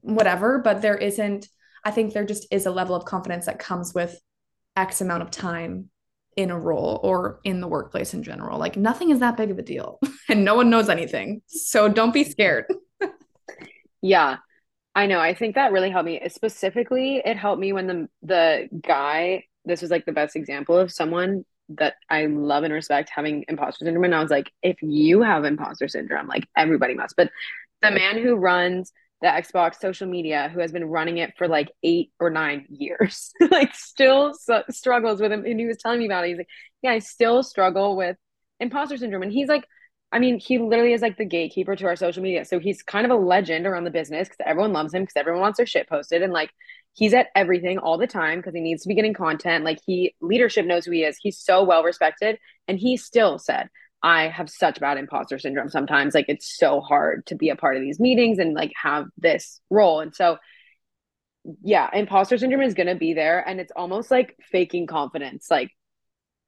whatever. 0.00 0.58
But 0.58 0.82
there 0.82 0.96
isn't, 0.96 1.48
I 1.84 1.90
think 1.90 2.12
there 2.12 2.24
just 2.24 2.46
is 2.50 2.66
a 2.66 2.70
level 2.70 2.94
of 2.94 3.04
confidence 3.04 3.46
that 3.46 3.58
comes 3.58 3.94
with 3.94 4.20
X 4.76 5.00
amount 5.00 5.22
of 5.22 5.30
time 5.30 5.90
in 6.36 6.50
a 6.50 6.58
role 6.58 7.00
or 7.02 7.40
in 7.44 7.60
the 7.60 7.66
workplace 7.66 8.14
in 8.14 8.22
general. 8.22 8.58
Like 8.58 8.76
nothing 8.76 9.10
is 9.10 9.20
that 9.20 9.36
big 9.36 9.50
of 9.50 9.58
a 9.58 9.62
deal 9.62 9.98
and 10.28 10.44
no 10.44 10.54
one 10.54 10.70
knows 10.70 10.88
anything. 10.88 11.42
So 11.46 11.88
don't 11.88 12.14
be 12.14 12.24
scared. 12.24 12.66
yeah. 14.02 14.36
I 14.94 15.06
know. 15.06 15.20
I 15.20 15.34
think 15.34 15.54
that 15.54 15.72
really 15.72 15.90
helped 15.90 16.06
me. 16.06 16.20
Specifically, 16.28 17.22
it 17.24 17.36
helped 17.36 17.60
me 17.60 17.72
when 17.72 17.86
the 17.86 18.08
the 18.22 18.68
guy, 18.82 19.44
this 19.64 19.80
was 19.80 19.92
like 19.92 20.04
the 20.06 20.12
best 20.12 20.34
example 20.34 20.76
of 20.76 20.90
someone 20.90 21.44
that 21.70 21.94
I 22.08 22.26
love 22.26 22.64
and 22.64 22.72
respect 22.72 23.10
having 23.14 23.44
imposter 23.48 23.84
syndrome. 23.84 24.04
And 24.04 24.14
I 24.14 24.22
was 24.22 24.30
like, 24.30 24.50
if 24.62 24.80
you 24.82 25.22
have 25.22 25.44
imposter 25.44 25.88
syndrome, 25.88 26.26
like 26.26 26.48
everybody 26.56 26.94
must. 26.94 27.14
But 27.16 27.30
the 27.82 27.90
man 27.90 28.18
who 28.22 28.34
runs 28.34 28.92
the 29.20 29.28
Xbox 29.28 29.80
social 29.80 30.06
media 30.06 30.50
who 30.52 30.60
has 30.60 30.72
been 30.72 30.84
running 30.84 31.18
it 31.18 31.34
for 31.36 31.48
like 31.48 31.70
eight 31.82 32.10
or 32.20 32.30
nine 32.30 32.66
years, 32.70 33.32
like 33.50 33.74
still 33.74 34.32
su- 34.34 34.62
struggles 34.70 35.20
with 35.20 35.32
him. 35.32 35.44
And 35.44 35.58
he 35.60 35.66
was 35.66 35.76
telling 35.78 35.98
me 35.98 36.06
about 36.06 36.24
it. 36.24 36.28
He's 36.28 36.38
like, 36.38 36.48
yeah, 36.82 36.92
I 36.92 37.00
still 37.00 37.42
struggle 37.42 37.96
with 37.96 38.16
imposter 38.60 38.96
syndrome. 38.96 39.22
And 39.22 39.32
he's 39.32 39.48
like, 39.48 39.64
I 40.10 40.18
mean, 40.18 40.38
he 40.38 40.58
literally 40.58 40.94
is 40.94 41.02
like 41.02 41.18
the 41.18 41.26
gatekeeper 41.26 41.76
to 41.76 41.86
our 41.86 41.96
social 41.96 42.22
media. 42.22 42.44
So 42.44 42.58
he's 42.58 42.82
kind 42.82 43.04
of 43.04 43.10
a 43.10 43.16
legend 43.16 43.66
around 43.66 43.84
the 43.84 43.90
business 43.90 44.28
because 44.28 44.40
everyone 44.46 44.72
loves 44.72 44.94
him 44.94 45.02
because 45.02 45.16
everyone 45.16 45.42
wants 45.42 45.58
their 45.58 45.66
shit 45.66 45.88
posted. 45.88 46.22
And 46.22 46.32
like, 46.32 46.50
he's 46.98 47.14
at 47.14 47.28
everything 47.36 47.78
all 47.78 47.96
the 47.96 48.06
time 48.08 48.40
because 48.40 48.54
he 48.54 48.60
needs 48.60 48.82
to 48.82 48.88
be 48.88 48.94
getting 48.96 49.14
content. 49.14 49.64
Like, 49.64 49.78
he 49.86 50.14
leadership 50.20 50.66
knows 50.66 50.84
who 50.84 50.90
he 50.90 51.04
is. 51.04 51.16
He's 51.22 51.38
so 51.38 51.62
well 51.62 51.84
respected. 51.84 52.38
And 52.66 52.76
he 52.78 52.96
still 52.96 53.38
said, 53.38 53.68
I 54.02 54.28
have 54.28 54.50
such 54.50 54.80
bad 54.80 54.98
imposter 54.98 55.38
syndrome 55.38 55.70
sometimes. 55.70 56.14
Like 56.14 56.26
it's 56.28 56.56
so 56.56 56.80
hard 56.80 57.26
to 57.26 57.34
be 57.34 57.50
a 57.50 57.56
part 57.56 57.76
of 57.76 57.82
these 57.82 57.98
meetings 57.98 58.38
and 58.38 58.54
like 58.54 58.72
have 58.80 59.06
this 59.16 59.60
role. 59.70 60.00
And 60.00 60.14
so, 60.14 60.38
yeah, 61.62 61.88
imposter 61.92 62.38
syndrome 62.38 62.62
is 62.62 62.74
to 62.74 62.94
be 62.94 63.14
there. 63.14 63.46
And 63.46 63.60
it's 63.60 63.72
almost 63.74 64.10
like 64.10 64.36
faking 64.50 64.86
confidence. 64.86 65.46
Like 65.50 65.70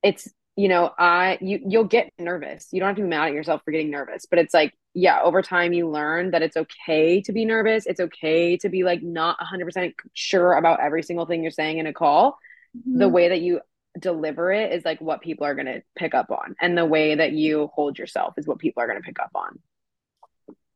it's, 0.02 0.28
you 0.60 0.68
know, 0.68 0.92
I, 0.98 1.38
you, 1.40 1.58
you'll 1.66 1.84
get 1.84 2.12
nervous. 2.18 2.68
You 2.70 2.80
don't 2.80 2.88
have 2.88 2.96
to 2.96 3.02
be 3.02 3.08
mad 3.08 3.28
at 3.28 3.32
yourself 3.32 3.62
for 3.64 3.70
getting 3.70 3.90
nervous, 3.90 4.26
but 4.28 4.38
it's 4.38 4.52
like, 4.52 4.74
yeah, 4.92 5.22
over 5.22 5.40
time 5.40 5.72
you 5.72 5.88
learn 5.88 6.32
that 6.32 6.42
it's 6.42 6.56
okay 6.56 7.22
to 7.22 7.32
be 7.32 7.46
nervous. 7.46 7.86
It's 7.86 8.00
okay 8.00 8.58
to 8.58 8.68
be 8.68 8.84
like 8.84 9.02
not 9.02 9.38
100% 9.38 9.94
sure 10.12 10.52
about 10.52 10.80
every 10.80 11.02
single 11.02 11.24
thing 11.24 11.42
you're 11.42 11.50
saying 11.50 11.78
in 11.78 11.86
a 11.86 11.94
call. 11.94 12.36
Mm-hmm. 12.76 12.98
The 12.98 13.08
way 13.08 13.28
that 13.30 13.40
you 13.40 13.60
deliver 13.98 14.52
it 14.52 14.70
is 14.72 14.84
like 14.84 15.00
what 15.00 15.22
people 15.22 15.46
are 15.46 15.54
going 15.54 15.66
to 15.66 15.82
pick 15.96 16.14
up 16.14 16.30
on 16.30 16.54
and 16.60 16.76
the 16.76 16.84
way 16.84 17.14
that 17.14 17.32
you 17.32 17.70
hold 17.74 17.98
yourself 17.98 18.34
is 18.36 18.46
what 18.46 18.58
people 18.58 18.82
are 18.82 18.86
going 18.86 19.00
to 19.00 19.04
pick 19.04 19.18
up 19.18 19.30
on 19.34 19.58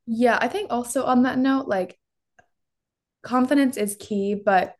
yeah 0.05 0.37
i 0.41 0.49
think 0.49 0.69
also 0.69 1.05
on 1.05 1.23
that 1.23 1.37
note 1.37 1.65
like 1.65 1.97
confidence 3.23 3.77
is 3.77 3.95
key 3.97 4.35
but 4.35 4.75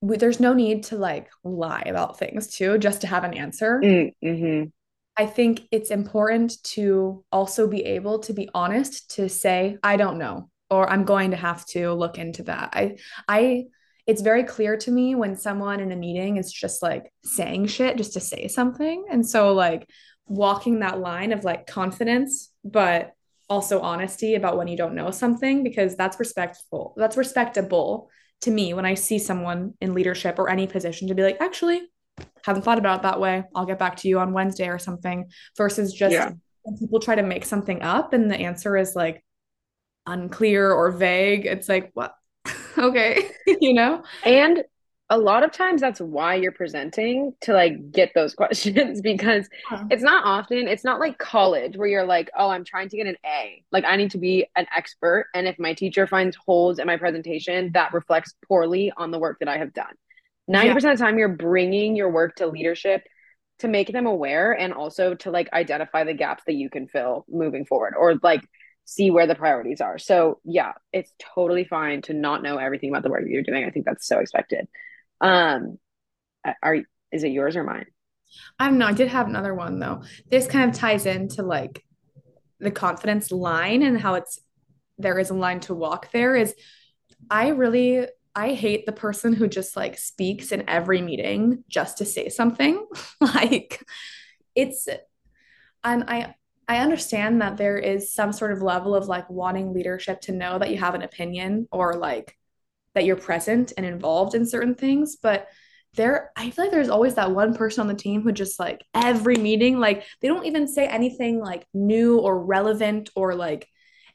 we, 0.00 0.16
there's 0.16 0.40
no 0.40 0.54
need 0.54 0.84
to 0.84 0.96
like 0.96 1.28
lie 1.44 1.82
about 1.86 2.18
things 2.18 2.46
too 2.48 2.78
just 2.78 3.02
to 3.02 3.06
have 3.06 3.24
an 3.24 3.34
answer 3.34 3.80
mm-hmm. 3.82 4.64
i 5.16 5.26
think 5.26 5.62
it's 5.70 5.90
important 5.90 6.62
to 6.62 7.24
also 7.30 7.66
be 7.66 7.84
able 7.84 8.18
to 8.18 8.32
be 8.32 8.48
honest 8.54 9.10
to 9.16 9.28
say 9.28 9.76
i 9.82 9.96
don't 9.96 10.18
know 10.18 10.48
or 10.70 10.88
i'm 10.88 11.04
going 11.04 11.30
to 11.30 11.36
have 11.36 11.64
to 11.66 11.92
look 11.92 12.18
into 12.18 12.42
that 12.44 12.70
i 12.72 12.96
i 13.28 13.64
it's 14.10 14.22
very 14.22 14.42
clear 14.42 14.76
to 14.76 14.90
me 14.90 15.14
when 15.14 15.36
someone 15.36 15.78
in 15.78 15.92
a 15.92 15.96
meeting 15.96 16.36
is 16.36 16.52
just 16.52 16.82
like 16.82 17.12
saying 17.22 17.66
shit 17.66 17.96
just 17.96 18.14
to 18.14 18.20
say 18.20 18.48
something. 18.48 19.04
And 19.08 19.24
so, 19.24 19.54
like, 19.54 19.88
walking 20.26 20.80
that 20.80 20.98
line 20.98 21.32
of 21.32 21.44
like 21.44 21.68
confidence, 21.68 22.50
but 22.64 23.12
also 23.48 23.80
honesty 23.80 24.34
about 24.34 24.56
when 24.56 24.66
you 24.66 24.76
don't 24.76 24.96
know 24.96 25.12
something, 25.12 25.62
because 25.62 25.94
that's 25.94 26.18
respectful. 26.18 26.94
That's 26.96 27.16
respectable 27.16 28.10
to 28.42 28.50
me 28.50 28.74
when 28.74 28.86
I 28.86 28.94
see 28.94 29.18
someone 29.18 29.74
in 29.80 29.94
leadership 29.94 30.38
or 30.38 30.48
any 30.48 30.66
position 30.66 31.08
to 31.08 31.14
be 31.14 31.22
like, 31.22 31.40
actually, 31.40 31.82
haven't 32.44 32.62
thought 32.62 32.78
about 32.78 33.00
it 33.00 33.02
that 33.02 33.20
way. 33.20 33.44
I'll 33.54 33.66
get 33.66 33.78
back 33.78 33.96
to 33.96 34.08
you 34.08 34.18
on 34.18 34.32
Wednesday 34.32 34.68
or 34.68 34.78
something, 34.78 35.30
versus 35.56 35.92
just 35.92 36.14
yeah. 36.14 36.32
when 36.62 36.78
people 36.78 37.00
try 37.00 37.14
to 37.14 37.22
make 37.22 37.44
something 37.44 37.82
up 37.82 38.12
and 38.12 38.30
the 38.30 38.36
answer 38.36 38.76
is 38.76 38.94
like 38.96 39.24
unclear 40.06 40.72
or 40.72 40.90
vague. 40.90 41.46
It's 41.46 41.68
like, 41.68 41.90
what? 41.94 42.14
okay, 42.78 43.30
you 43.46 43.74
know? 43.74 44.02
And 44.24 44.64
a 45.12 45.18
lot 45.18 45.42
of 45.42 45.50
times 45.50 45.80
that's 45.80 46.00
why 46.00 46.36
you're 46.36 46.52
presenting 46.52 47.34
to 47.40 47.52
like 47.52 47.90
get 47.90 48.12
those 48.14 48.32
questions 48.40 49.02
because 49.02 49.48
huh. 49.68 49.84
it's 49.90 50.02
not 50.02 50.24
often 50.24 50.68
it's 50.68 50.84
not 50.84 51.00
like 51.00 51.18
college 51.18 51.76
where 51.76 51.88
you're 51.88 52.06
like 52.06 52.30
oh 52.38 52.48
i'm 52.48 52.64
trying 52.64 52.88
to 52.88 52.96
get 52.96 53.06
an 53.06 53.16
a. 53.26 53.62
Like 53.72 53.84
i 53.84 53.96
need 53.96 54.12
to 54.12 54.18
be 54.18 54.46
an 54.56 54.66
expert 54.74 55.26
and 55.34 55.46
if 55.46 55.58
my 55.58 55.74
teacher 55.74 56.06
finds 56.06 56.36
holes 56.36 56.78
in 56.78 56.86
my 56.86 56.96
presentation 56.96 57.72
that 57.74 57.92
reflects 57.92 58.34
poorly 58.46 58.92
on 58.96 59.10
the 59.10 59.18
work 59.18 59.38
that 59.40 59.48
i 59.48 59.58
have 59.58 59.74
done. 59.74 59.92
90% 60.48 60.64
yeah. 60.64 60.76
of 60.76 60.82
the 60.82 60.96
time 60.96 61.18
you're 61.18 61.28
bringing 61.28 61.94
your 61.96 62.10
work 62.10 62.36
to 62.36 62.46
leadership 62.46 63.02
to 63.58 63.68
make 63.68 63.92
them 63.92 64.06
aware 64.06 64.52
and 64.52 64.72
also 64.72 65.14
to 65.14 65.30
like 65.30 65.52
identify 65.52 66.02
the 66.02 66.14
gaps 66.14 66.42
that 66.46 66.54
you 66.54 66.70
can 66.70 66.88
fill 66.88 67.26
moving 67.28 67.64
forward 67.66 67.94
or 67.96 68.14
like 68.22 68.42
see 68.84 69.10
where 69.10 69.26
the 69.26 69.34
priorities 69.34 69.80
are. 69.80 69.98
So 69.98 70.40
yeah 70.44 70.72
it's 70.92 71.12
totally 71.34 71.64
fine 71.64 72.02
to 72.02 72.14
not 72.14 72.42
know 72.42 72.56
everything 72.56 72.90
about 72.90 73.02
the 73.02 73.10
work 73.10 73.22
that 73.22 73.30
you're 73.30 73.42
doing. 73.42 73.64
I 73.64 73.70
think 73.70 73.86
that's 73.86 74.06
so 74.06 74.18
expected 74.18 74.66
um, 75.20 75.78
are 76.62 76.78
is 77.12 77.24
it 77.24 77.32
yours 77.32 77.56
or 77.56 77.64
mine? 77.64 77.86
I 78.58 78.68
don't 78.68 78.78
know. 78.78 78.86
I 78.86 78.92
did 78.92 79.08
have 79.08 79.26
another 79.26 79.54
one 79.54 79.78
though. 79.78 80.02
This 80.30 80.46
kind 80.46 80.70
of 80.70 80.76
ties 80.76 81.06
into 81.06 81.42
like 81.42 81.84
the 82.60 82.70
confidence 82.70 83.32
line 83.32 83.82
and 83.82 84.00
how 84.00 84.14
it's 84.14 84.38
there 84.98 85.18
is 85.18 85.30
a 85.30 85.34
line 85.34 85.60
to 85.60 85.74
walk 85.74 86.12
there 86.12 86.36
is 86.36 86.54
I 87.30 87.48
really 87.48 88.06
I 88.34 88.52
hate 88.52 88.86
the 88.86 88.92
person 88.92 89.32
who 89.32 89.48
just 89.48 89.76
like 89.76 89.98
speaks 89.98 90.52
in 90.52 90.68
every 90.68 91.02
meeting 91.02 91.64
just 91.68 91.98
to 91.98 92.04
say 92.04 92.28
something. 92.28 92.86
like 93.20 93.84
it's 94.54 94.88
and 95.82 96.04
I 96.06 96.34
I 96.68 96.78
understand 96.78 97.42
that 97.42 97.56
there 97.56 97.78
is 97.78 98.14
some 98.14 98.32
sort 98.32 98.52
of 98.52 98.62
level 98.62 98.94
of 98.94 99.08
like 99.08 99.28
wanting 99.28 99.72
leadership 99.72 100.20
to 100.22 100.32
know 100.32 100.58
that 100.58 100.70
you 100.70 100.78
have 100.78 100.94
an 100.94 101.02
opinion 101.02 101.66
or 101.72 101.94
like 101.94 102.36
that 102.94 103.04
you're 103.04 103.16
present 103.16 103.72
and 103.76 103.86
involved 103.86 104.34
in 104.34 104.46
certain 104.46 104.74
things 104.74 105.16
but 105.22 105.48
there 105.94 106.30
i 106.36 106.50
feel 106.50 106.64
like 106.64 106.72
there's 106.72 106.88
always 106.88 107.14
that 107.14 107.32
one 107.32 107.54
person 107.54 107.80
on 107.80 107.88
the 107.88 107.94
team 107.94 108.22
who 108.22 108.32
just 108.32 108.60
like 108.60 108.84
every 108.94 109.36
meeting 109.36 109.78
like 109.78 110.04
they 110.20 110.28
don't 110.28 110.46
even 110.46 110.68
say 110.68 110.86
anything 110.86 111.40
like 111.40 111.66
new 111.74 112.18
or 112.18 112.44
relevant 112.44 113.10
or 113.16 113.34
like 113.34 113.68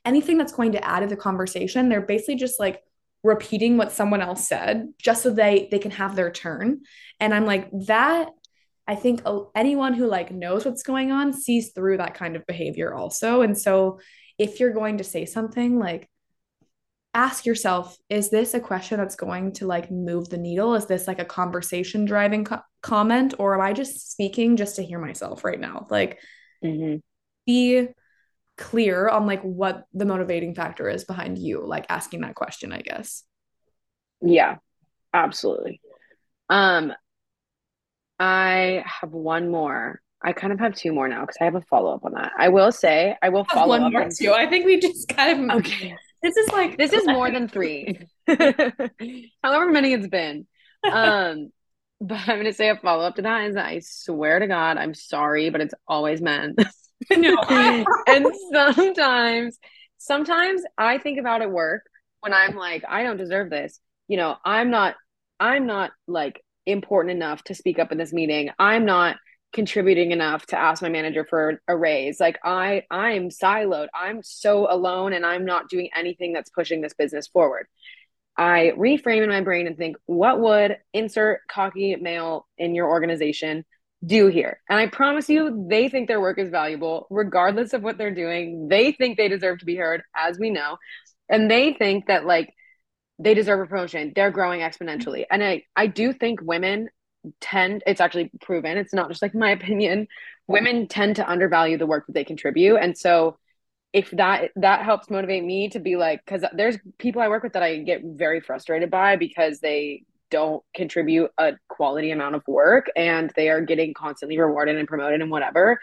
anything 0.05 0.37
that's 0.37 0.53
going 0.53 0.73
to 0.73 0.85
add 0.85 1.01
to 1.01 1.07
the 1.07 1.17
conversation. 1.17 1.89
They're 1.89 2.01
basically 2.01 2.35
just 2.35 2.59
like 2.59 2.81
repeating 3.23 3.75
what 3.75 3.91
someone 3.91 4.21
else 4.21 4.47
said 4.47 4.93
just 4.99 5.23
so 5.23 5.31
they 5.31 5.67
they 5.71 5.79
can 5.79 5.91
have 5.91 6.15
their 6.15 6.31
turn. 6.31 6.81
And 7.19 7.33
i'm 7.33 7.45
like 7.45 7.69
that 7.87 8.29
i 8.87 8.93
think 8.93 9.21
uh, 9.25 9.39
anyone 9.55 9.93
who 9.93 10.05
like 10.05 10.31
knows 10.31 10.63
what's 10.63 10.83
going 10.83 11.11
on 11.11 11.33
sees 11.33 11.71
through 11.71 11.97
that 11.97 12.13
kind 12.13 12.35
of 12.35 12.45
behavior 12.45 12.93
also. 12.93 13.41
And 13.41 13.57
so 13.57 13.99
if 14.37 14.59
you're 14.59 14.73
going 14.73 14.99
to 14.99 15.03
say 15.03 15.25
something 15.25 15.79
like 15.79 16.07
ask 17.15 17.45
yourself 17.45 17.97
is 18.09 18.29
this 18.29 18.53
a 18.53 18.59
question 18.59 18.99
that's 18.99 19.15
going 19.15 19.53
to 19.53 19.65
like 19.65 19.89
move 19.89 20.27
the 20.29 20.37
needle 20.37 20.75
is 20.75 20.85
this 20.85 21.07
like 21.07 21.17
a 21.17 21.25
conversation 21.25 22.03
driving 22.03 22.43
co- 22.43 22.59
comment 22.83 23.33
or 23.39 23.55
am 23.55 23.61
i 23.61 23.71
just 23.71 24.11
speaking 24.11 24.57
just 24.57 24.75
to 24.75 24.83
hear 24.83 24.99
myself 24.99 25.45
right 25.45 25.59
now 25.59 25.87
like 25.89 26.19
mm-hmm. 26.63 26.97
be 27.45 27.87
clear 28.57 29.07
on 29.07 29.25
like 29.25 29.41
what 29.41 29.85
the 29.93 30.05
motivating 30.05 30.53
factor 30.53 30.89
is 30.89 31.05
behind 31.05 31.39
you 31.39 31.65
like 31.65 31.85
asking 31.87 32.19
that 32.19 32.35
question 32.35 32.73
i 32.73 32.81
guess 32.81 33.23
yeah 34.21 34.57
absolutely 35.13 35.79
um 36.49 36.91
i 38.19 38.83
have 38.85 39.11
one 39.11 39.49
more 39.49 40.01
I 40.23 40.33
kind 40.33 40.51
of 40.51 40.57
have 40.57 40.73
two 40.73 40.91
more 40.91 41.07
now 41.07 41.21
because 41.21 41.35
I 41.39 41.43
have 41.43 41.53
a 41.53 41.61
follow 41.61 41.93
up 41.93 42.03
on 42.03 42.13
that. 42.13 42.31
I 42.35 42.49
will 42.49 42.71
say 42.71 43.15
I 43.21 43.29
will 43.29 43.45
follow 43.45 43.77
one 43.77 43.83
up 43.83 43.91
more 43.91 44.09
too. 44.09 44.33
I 44.33 44.47
think 44.47 44.65
we 44.65 44.79
just 44.79 45.07
kind 45.07 45.51
of 45.51 45.57
okay. 45.57 45.95
This 46.25 46.37
is 46.37 46.51
like 46.51 46.75
this 46.75 46.91
is 46.91 47.05
more 47.05 47.29
than 47.29 47.47
three. 47.47 47.99
However 49.43 49.71
many 49.71 49.93
it's 49.93 50.07
been. 50.07 50.47
Um, 50.91 51.51
but 52.01 52.17
I'm 52.27 52.37
gonna 52.37 52.51
say 52.51 52.69
a 52.69 52.75
follow 52.77 53.03
up 53.03 53.17
to 53.17 53.21
that 53.21 53.45
is 53.45 53.53
that 53.53 53.67
I 53.67 53.79
swear 53.83 54.39
to 54.39 54.47
God, 54.47 54.77
I'm 54.77 54.95
sorry, 54.95 55.51
but 55.51 55.61
it's 55.61 55.75
always 55.87 56.21
men. 56.21 56.55
no. 57.11 57.85
and 58.07 58.25
sometimes, 58.51 59.59
sometimes 59.99 60.63
I 60.79 60.97
think 60.97 61.19
about 61.19 61.43
at 61.43 61.51
work 61.51 61.83
when 62.21 62.33
I'm 62.33 62.55
like, 62.55 62.83
I 62.89 63.03
don't 63.03 63.17
deserve 63.17 63.51
this. 63.51 63.79
You 64.07 64.17
know, 64.17 64.35
I'm 64.43 64.71
not, 64.71 64.95
I'm 65.39 65.67
not 65.67 65.91
like 66.07 66.41
important 66.65 67.15
enough 67.15 67.43
to 67.43 67.53
speak 67.53 67.77
up 67.77 67.91
in 67.91 67.99
this 67.99 68.13
meeting. 68.13 68.49
I'm 68.57 68.85
not 68.85 69.17
contributing 69.55 70.11
enough 70.11 70.45
to 70.47 70.59
ask 70.59 70.81
my 70.81 70.89
manager 70.89 71.25
for 71.27 71.61
a 71.67 71.75
raise. 71.75 72.19
Like 72.19 72.37
i 72.43 72.83
i'm 72.91 73.29
siloed. 73.29 73.87
I'm 73.95 74.21
so 74.21 74.71
alone 74.71 75.13
and 75.13 75.25
i'm 75.25 75.45
not 75.45 75.69
doing 75.69 75.89
anything 75.95 76.33
that's 76.33 76.49
pushing 76.51 76.81
this 76.81 76.93
business 76.93 77.27
forward. 77.27 77.67
I 78.37 78.73
reframe 78.77 79.23
in 79.23 79.29
my 79.29 79.41
brain 79.41 79.65
and 79.65 79.77
think 79.77 79.95
what 80.05 80.41
would 80.41 80.77
insert 80.93 81.39
cocky 81.49 81.95
male 81.95 82.45
in 82.57 82.75
your 82.75 82.89
organization 82.89 83.63
do 84.05 84.27
here? 84.27 84.59
And 84.69 84.77
i 84.77 84.87
promise 84.87 85.29
you 85.29 85.65
they 85.69 85.87
think 85.87 86.09
their 86.09 86.21
work 86.21 86.37
is 86.37 86.49
valuable 86.49 87.07
regardless 87.09 87.73
of 87.73 87.81
what 87.81 87.97
they're 87.97 88.13
doing. 88.13 88.67
They 88.67 88.91
think 88.91 89.17
they 89.17 89.29
deserve 89.29 89.59
to 89.59 89.65
be 89.65 89.77
heard 89.77 90.03
as 90.13 90.37
we 90.37 90.49
know. 90.49 90.77
And 91.29 91.49
they 91.49 91.73
think 91.73 92.07
that 92.07 92.25
like 92.25 92.53
they 93.19 93.33
deserve 93.33 93.61
a 93.61 93.65
promotion. 93.67 94.11
They're 94.13 94.31
growing 94.31 94.59
exponentially. 94.59 95.23
And 95.31 95.41
i 95.41 95.63
i 95.77 95.87
do 95.87 96.11
think 96.11 96.41
women 96.41 96.89
tend 97.41 97.83
it's 97.85 98.01
actually 98.01 98.31
proven 98.41 98.77
it's 98.77 98.93
not 98.93 99.09
just 99.09 99.21
like 99.21 99.33
my 99.33 99.51
opinion 99.51 100.07
women 100.47 100.87
tend 100.87 101.15
to 101.17 101.29
undervalue 101.29 101.77
the 101.77 101.85
work 101.85 102.05
that 102.07 102.13
they 102.13 102.23
contribute. 102.23 102.77
And 102.77 102.97
so 102.97 103.37
if 103.93 104.11
that 104.11 104.51
that 104.57 104.83
helps 104.83 105.09
motivate 105.09 105.43
me 105.43 105.69
to 105.69 105.79
be 105.79 105.95
like 105.95 106.23
because 106.25 106.43
there's 106.53 106.77
people 106.97 107.21
i 107.21 107.29
work 107.29 107.43
with 107.43 107.53
that 107.53 107.63
i 107.63 107.77
get 107.77 108.01
very 108.03 108.41
frustrated 108.41 108.91
by 108.91 109.15
because 109.15 109.61
they 109.61 110.03
don't 110.29 110.61
contribute 110.75 111.31
a 111.37 111.53
quality 111.69 112.11
amount 112.11 112.35
of 112.35 112.43
work 112.45 112.91
and 112.97 113.31
they 113.37 113.47
are 113.47 113.61
getting 113.61 113.93
constantly 113.93 114.37
rewarded 114.37 114.75
and 114.75 114.87
promoted 114.87 115.21
and 115.21 115.31
whatever. 115.31 115.79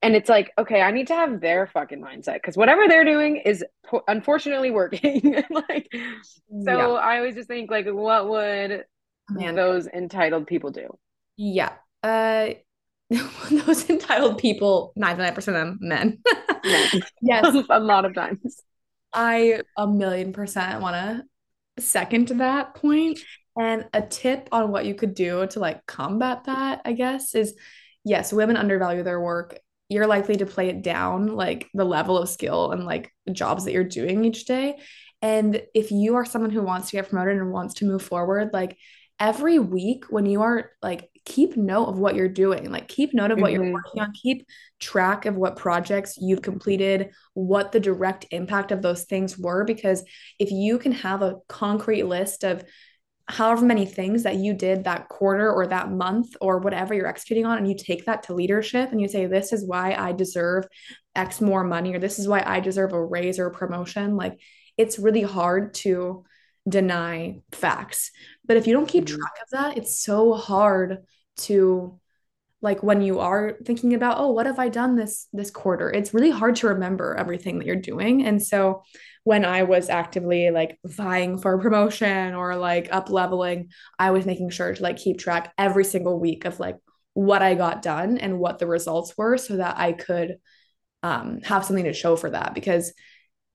And 0.00 0.16
it's 0.16 0.28
like 0.28 0.50
okay 0.56 0.80
i 0.80 0.90
need 0.90 1.08
to 1.08 1.14
have 1.14 1.40
their 1.40 1.66
fucking 1.66 2.00
mindset 2.00 2.34
because 2.34 2.56
whatever 2.56 2.88
they're 2.88 3.04
doing 3.04 3.36
is 3.36 3.64
unfortunately 4.08 4.70
working. 4.70 5.42
Like 5.50 5.88
so 5.92 6.94
yeah. 6.94 7.00
i 7.00 7.18
always 7.18 7.34
just 7.34 7.48
think 7.48 7.70
like 7.70 7.86
what 7.86 8.28
would 8.28 8.84
Man. 9.30 9.54
those 9.54 9.86
entitled 9.86 10.46
people 10.46 10.70
do. 10.70 10.96
Yeah. 11.36 11.72
Uh 12.02 12.50
those 13.50 13.90
entitled 13.90 14.38
people, 14.38 14.92
99% 14.98 15.36
of 15.36 15.44
them 15.44 15.78
men. 15.80 16.18
yes. 17.20 17.64
a 17.70 17.80
lot 17.80 18.04
of 18.04 18.14
times. 18.14 18.62
I 19.12 19.60
a 19.76 19.86
million 19.86 20.32
percent 20.32 20.80
want 20.80 20.94
to 20.96 21.82
second 21.82 22.28
to 22.28 22.34
that 22.34 22.74
point. 22.74 23.18
And 23.58 23.86
a 23.92 24.00
tip 24.00 24.48
on 24.50 24.70
what 24.70 24.86
you 24.86 24.94
could 24.94 25.14
do 25.14 25.46
to 25.48 25.60
like 25.60 25.84
combat 25.84 26.44
that, 26.44 26.80
I 26.86 26.92
guess, 26.92 27.34
is 27.34 27.54
yes, 28.04 28.32
women 28.32 28.56
undervalue 28.56 29.02
their 29.02 29.20
work. 29.20 29.58
You're 29.90 30.06
likely 30.06 30.36
to 30.36 30.46
play 30.46 30.68
it 30.70 30.82
down, 30.82 31.26
like 31.26 31.68
the 31.74 31.84
level 31.84 32.16
of 32.16 32.30
skill 32.30 32.72
and 32.72 32.86
like 32.86 33.12
jobs 33.30 33.64
that 33.64 33.72
you're 33.72 33.84
doing 33.84 34.24
each 34.24 34.46
day. 34.46 34.78
And 35.20 35.62
if 35.74 35.92
you 35.92 36.16
are 36.16 36.24
someone 36.24 36.50
who 36.50 36.62
wants 36.62 36.90
to 36.90 36.96
get 36.96 37.10
promoted 37.10 37.36
and 37.36 37.52
wants 37.52 37.74
to 37.74 37.84
move 37.84 38.02
forward, 38.02 38.50
like 38.54 38.78
every 39.22 39.60
week 39.60 40.06
when 40.10 40.26
you 40.26 40.42
are 40.42 40.72
like 40.82 41.08
keep 41.24 41.56
note 41.56 41.84
of 41.84 41.96
what 41.96 42.16
you're 42.16 42.28
doing 42.28 42.72
like 42.72 42.88
keep 42.88 43.14
note 43.14 43.30
of 43.30 43.38
what 43.38 43.52
mm-hmm. 43.52 43.62
you're 43.62 43.72
working 43.72 44.02
on 44.02 44.12
keep 44.12 44.44
track 44.80 45.26
of 45.26 45.36
what 45.36 45.54
projects 45.54 46.18
you've 46.20 46.42
completed 46.42 47.10
what 47.34 47.70
the 47.70 47.78
direct 47.78 48.26
impact 48.32 48.72
of 48.72 48.82
those 48.82 49.04
things 49.04 49.38
were 49.38 49.64
because 49.64 50.02
if 50.40 50.50
you 50.50 50.76
can 50.76 50.90
have 50.90 51.22
a 51.22 51.36
concrete 51.48 52.02
list 52.02 52.42
of 52.42 52.64
however 53.28 53.64
many 53.64 53.86
things 53.86 54.24
that 54.24 54.34
you 54.34 54.52
did 54.52 54.82
that 54.82 55.08
quarter 55.08 55.52
or 55.52 55.68
that 55.68 55.88
month 55.88 56.34
or 56.40 56.58
whatever 56.58 56.92
you're 56.92 57.06
executing 57.06 57.46
on 57.46 57.58
and 57.58 57.68
you 57.68 57.76
take 57.78 58.04
that 58.06 58.24
to 58.24 58.34
leadership 58.34 58.90
and 58.90 59.00
you 59.00 59.06
say 59.06 59.26
this 59.26 59.52
is 59.52 59.64
why 59.64 59.94
I 59.94 60.10
deserve 60.10 60.64
x 61.14 61.40
more 61.40 61.62
money 61.62 61.94
or 61.94 62.00
this 62.00 62.18
is 62.18 62.26
why 62.26 62.42
I 62.44 62.58
deserve 62.58 62.92
a 62.92 63.04
raise 63.04 63.38
or 63.38 63.46
a 63.46 63.52
promotion 63.52 64.16
like 64.16 64.40
it's 64.76 64.98
really 64.98 65.22
hard 65.22 65.74
to 65.74 66.24
deny 66.68 67.40
facts. 67.52 68.10
But 68.44 68.56
if 68.56 68.66
you 68.66 68.72
don't 68.72 68.88
keep 68.88 69.04
mm-hmm. 69.04 69.16
track 69.16 69.32
of 69.42 69.50
that, 69.50 69.76
it's 69.76 70.02
so 70.02 70.34
hard 70.34 70.98
to 71.38 71.98
like 72.60 72.82
when 72.82 73.02
you 73.02 73.18
are 73.18 73.56
thinking 73.64 73.92
about 73.92 74.18
oh 74.18 74.30
what 74.30 74.46
have 74.46 74.58
i 74.58 74.68
done 74.68 74.94
this 74.94 75.26
this 75.32 75.50
quarter 75.50 75.90
it's 75.90 76.14
really 76.14 76.30
hard 76.30 76.54
to 76.54 76.68
remember 76.68 77.16
everything 77.16 77.58
that 77.58 77.66
you're 77.66 77.74
doing 77.74 78.24
and 78.24 78.40
so 78.40 78.82
when 79.24 79.44
i 79.44 79.64
was 79.64 79.88
actively 79.88 80.50
like 80.50 80.78
vying 80.84 81.38
for 81.38 81.54
a 81.54 81.60
promotion 81.60 82.34
or 82.34 82.54
like 82.54 82.88
up 82.92 83.10
leveling 83.10 83.68
i 83.98 84.12
was 84.12 84.26
making 84.26 84.48
sure 84.48 84.72
to 84.72 84.82
like 84.82 84.96
keep 84.96 85.18
track 85.18 85.52
every 85.58 85.84
single 85.84 86.20
week 86.20 86.44
of 86.44 86.60
like 86.60 86.76
what 87.14 87.42
i 87.42 87.54
got 87.54 87.82
done 87.82 88.16
and 88.18 88.38
what 88.38 88.60
the 88.60 88.66
results 88.66 89.16
were 89.18 89.36
so 89.36 89.56
that 89.56 89.76
i 89.78 89.92
could 89.92 90.36
um, 91.02 91.40
have 91.42 91.64
something 91.64 91.84
to 91.84 91.92
show 91.92 92.16
for 92.16 92.30
that 92.30 92.54
because 92.54 92.92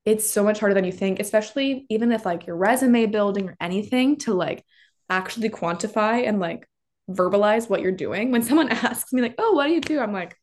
it's 0.06 0.30
so 0.30 0.44
much 0.44 0.60
harder 0.60 0.74
than 0.74 0.86
you 0.86 0.92
think, 0.92 1.20
especially 1.20 1.86
even 1.90 2.14
if 2.14 2.26
like 2.26 2.48
your 2.48 2.56
resume 2.56 3.08
building 3.08 3.50
or 3.50 3.58
anything 3.60 4.18
to 4.18 4.34
like 4.34 4.64
actually 5.10 5.50
quantify 5.50 6.28
and 6.28 6.40
like 6.40 6.68
verbalize 7.10 7.70
what 7.70 7.82
you're 7.82 7.92
doing. 7.92 8.32
When 8.32 8.44
someone 8.44 8.70
asks 8.72 9.14
me 9.14 9.22
like, 9.22 9.36
"Oh, 9.38 9.54
what 9.54 9.68
do 9.68 9.74
you 9.74 9.82
do?" 9.82 10.00
I'm 10.00 10.14
like, 10.14 10.38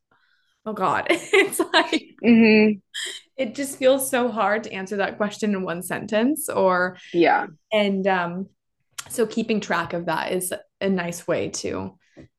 "Oh 0.66 0.72
god." 0.72 1.06
it's 1.10 1.60
like 1.60 2.16
mm-hmm. 2.24 2.78
it 3.36 3.54
just 3.54 3.78
feels 3.78 4.10
so 4.10 4.30
hard 4.30 4.64
to 4.64 4.72
answer 4.72 4.96
that 4.96 5.16
question 5.16 5.54
in 5.54 5.62
one 5.62 5.82
sentence 5.82 6.48
or 6.48 6.96
yeah. 7.12 7.46
And 7.72 8.06
um 8.06 8.48
so 9.08 9.26
keeping 9.26 9.60
track 9.60 9.92
of 9.92 10.06
that 10.06 10.32
is 10.32 10.52
a 10.80 10.88
nice 10.88 11.26
way 11.26 11.50
to 11.50 11.98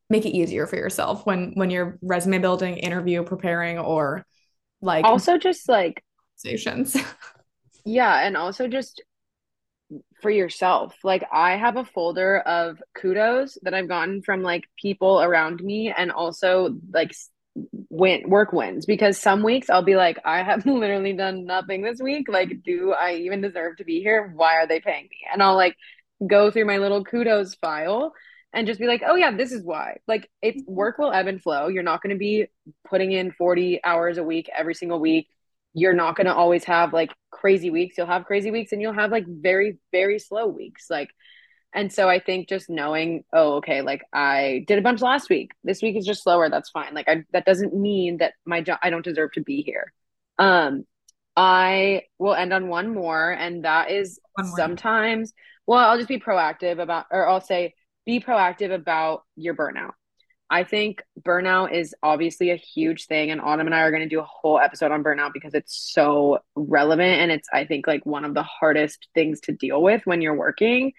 make 0.09 0.25
it 0.25 0.35
easier 0.35 0.67
for 0.67 0.75
yourself 0.75 1.25
when 1.25 1.51
when 1.55 1.69
you're 1.69 1.97
resume 2.01 2.39
building, 2.39 2.77
interview 2.77 3.23
preparing, 3.23 3.79
or 3.79 4.25
like 4.81 5.05
also 5.05 5.37
just 5.37 5.67
like 5.67 6.03
stations. 6.35 6.95
yeah, 7.85 8.25
and 8.25 8.37
also 8.37 8.67
just 8.67 9.03
for 10.25 10.31
yourself. 10.31 10.95
Like 11.03 11.23
I 11.31 11.55
have 11.55 11.77
a 11.77 11.85
folder 11.85 12.39
of 12.39 12.81
kudos 12.95 13.59
that 13.61 13.75
I've 13.75 13.87
gotten 13.87 14.23
from 14.23 14.41
like 14.41 14.67
people 14.75 15.21
around 15.21 15.63
me 15.63 15.93
and 15.95 16.11
also 16.11 16.79
like 16.91 17.13
win 17.91 18.27
work 18.27 18.51
wins 18.51 18.87
because 18.87 19.19
some 19.19 19.43
weeks 19.43 19.69
I'll 19.69 19.83
be 19.83 19.95
like 19.95 20.17
I 20.25 20.41
have 20.41 20.65
literally 20.65 21.13
done 21.13 21.45
nothing 21.45 21.83
this 21.83 21.99
week 22.01 22.27
like 22.27 22.63
do 22.63 22.91
I 22.91 23.17
even 23.17 23.41
deserve 23.41 23.77
to 23.77 23.83
be 23.83 24.01
here 24.01 24.33
why 24.35 24.55
are 24.55 24.65
they 24.67 24.79
paying 24.79 25.03
me 25.03 25.19
and 25.31 25.43
I'll 25.43 25.55
like 25.55 25.75
go 26.25 26.49
through 26.49 26.65
my 26.65 26.79
little 26.79 27.05
kudos 27.05 27.53
file 27.53 28.13
and 28.51 28.65
just 28.65 28.79
be 28.79 28.87
like, 28.87 29.03
oh 29.05 29.15
yeah, 29.15 29.35
this 29.35 29.51
is 29.51 29.63
why. 29.63 29.97
Like 30.07 30.29
it's 30.41 30.61
mm-hmm. 30.61 30.73
work 30.73 30.97
will 30.97 31.11
ebb 31.11 31.27
and 31.27 31.43
flow. 31.43 31.67
You're 31.67 31.83
not 31.83 32.01
going 32.01 32.15
to 32.15 32.17
be 32.17 32.47
putting 32.89 33.11
in 33.11 33.31
40 33.31 33.83
hours 33.83 34.17
a 34.17 34.23
week 34.23 34.49
every 34.57 34.73
single 34.73 34.99
week. 34.99 35.27
You're 35.75 35.93
not 35.93 36.15
going 36.15 36.25
to 36.25 36.33
always 36.33 36.63
have 36.63 36.93
like 36.93 37.11
crazy 37.29 37.69
weeks. 37.69 37.97
You'll 37.97 38.07
have 38.07 38.25
crazy 38.25 38.49
weeks 38.49 38.71
and 38.71 38.81
you'll 38.81 38.93
have 38.93 39.11
like 39.11 39.25
very, 39.27 39.77
very 39.91 40.17
slow 40.17 40.47
weeks. 40.47 40.89
Like, 40.89 41.09
and 41.73 41.91
so 41.91 42.07
I 42.07 42.19
think 42.19 42.47
just 42.47 42.69
knowing, 42.69 43.25
oh, 43.33 43.57
okay, 43.57 43.81
like 43.81 44.01
I 44.13 44.63
did 44.67 44.79
a 44.79 44.81
bunch 44.81 45.01
last 45.01 45.29
week. 45.29 45.51
This 45.65 45.81
week 45.81 45.97
is 45.97 46.05
just 46.05 46.23
slower. 46.23 46.49
That's 46.49 46.69
fine. 46.69 46.93
Like 46.93 47.09
I, 47.09 47.25
that 47.33 47.45
doesn't 47.45 47.75
mean 47.75 48.17
that 48.19 48.33
my 48.45 48.61
job, 48.61 48.79
I 48.81 48.89
don't 48.89 49.03
deserve 49.03 49.33
to 49.33 49.41
be 49.41 49.61
here. 49.61 49.91
Um, 50.39 50.85
I 51.35 52.03
will 52.17 52.33
end 52.33 52.53
on 52.53 52.69
one 52.69 52.93
more, 52.93 53.29
and 53.31 53.65
that 53.65 53.91
is 53.91 54.21
sometimes, 54.55 55.33
well, 55.67 55.79
I'll 55.79 55.97
just 55.97 56.07
be 56.07 56.19
proactive 56.19 56.79
about, 56.79 57.07
or 57.11 57.27
I'll 57.27 57.41
say, 57.41 57.73
be 58.05 58.21
proactive 58.21 58.73
about 58.73 59.23
your 59.35 59.53
burnout. 59.53 59.91
I 60.49 60.63
think 60.63 61.01
burnout 61.19 61.73
is 61.73 61.95
obviously 62.03 62.51
a 62.51 62.55
huge 62.55 63.07
thing, 63.07 63.31
and 63.31 63.41
Autumn 63.41 63.65
and 63.65 63.73
I 63.73 63.81
are 63.81 63.91
going 63.91 64.03
to 64.03 64.09
do 64.09 64.19
a 64.19 64.27
whole 64.29 64.59
episode 64.59 64.91
on 64.91 65.03
burnout 65.03 65.33
because 65.33 65.53
it's 65.55 65.75
so 65.75 66.39
relevant 66.55 67.19
and 67.21 67.31
it's, 67.31 67.47
I 67.51 67.65
think, 67.65 67.87
like 67.87 68.05
one 68.05 68.25
of 68.25 68.35
the 68.35 68.43
hardest 68.43 69.07
things 69.15 69.41
to 69.41 69.53
deal 69.53 69.81
with 69.81 70.05
when 70.05 70.21
you're 70.21 70.35
working. 70.35 70.93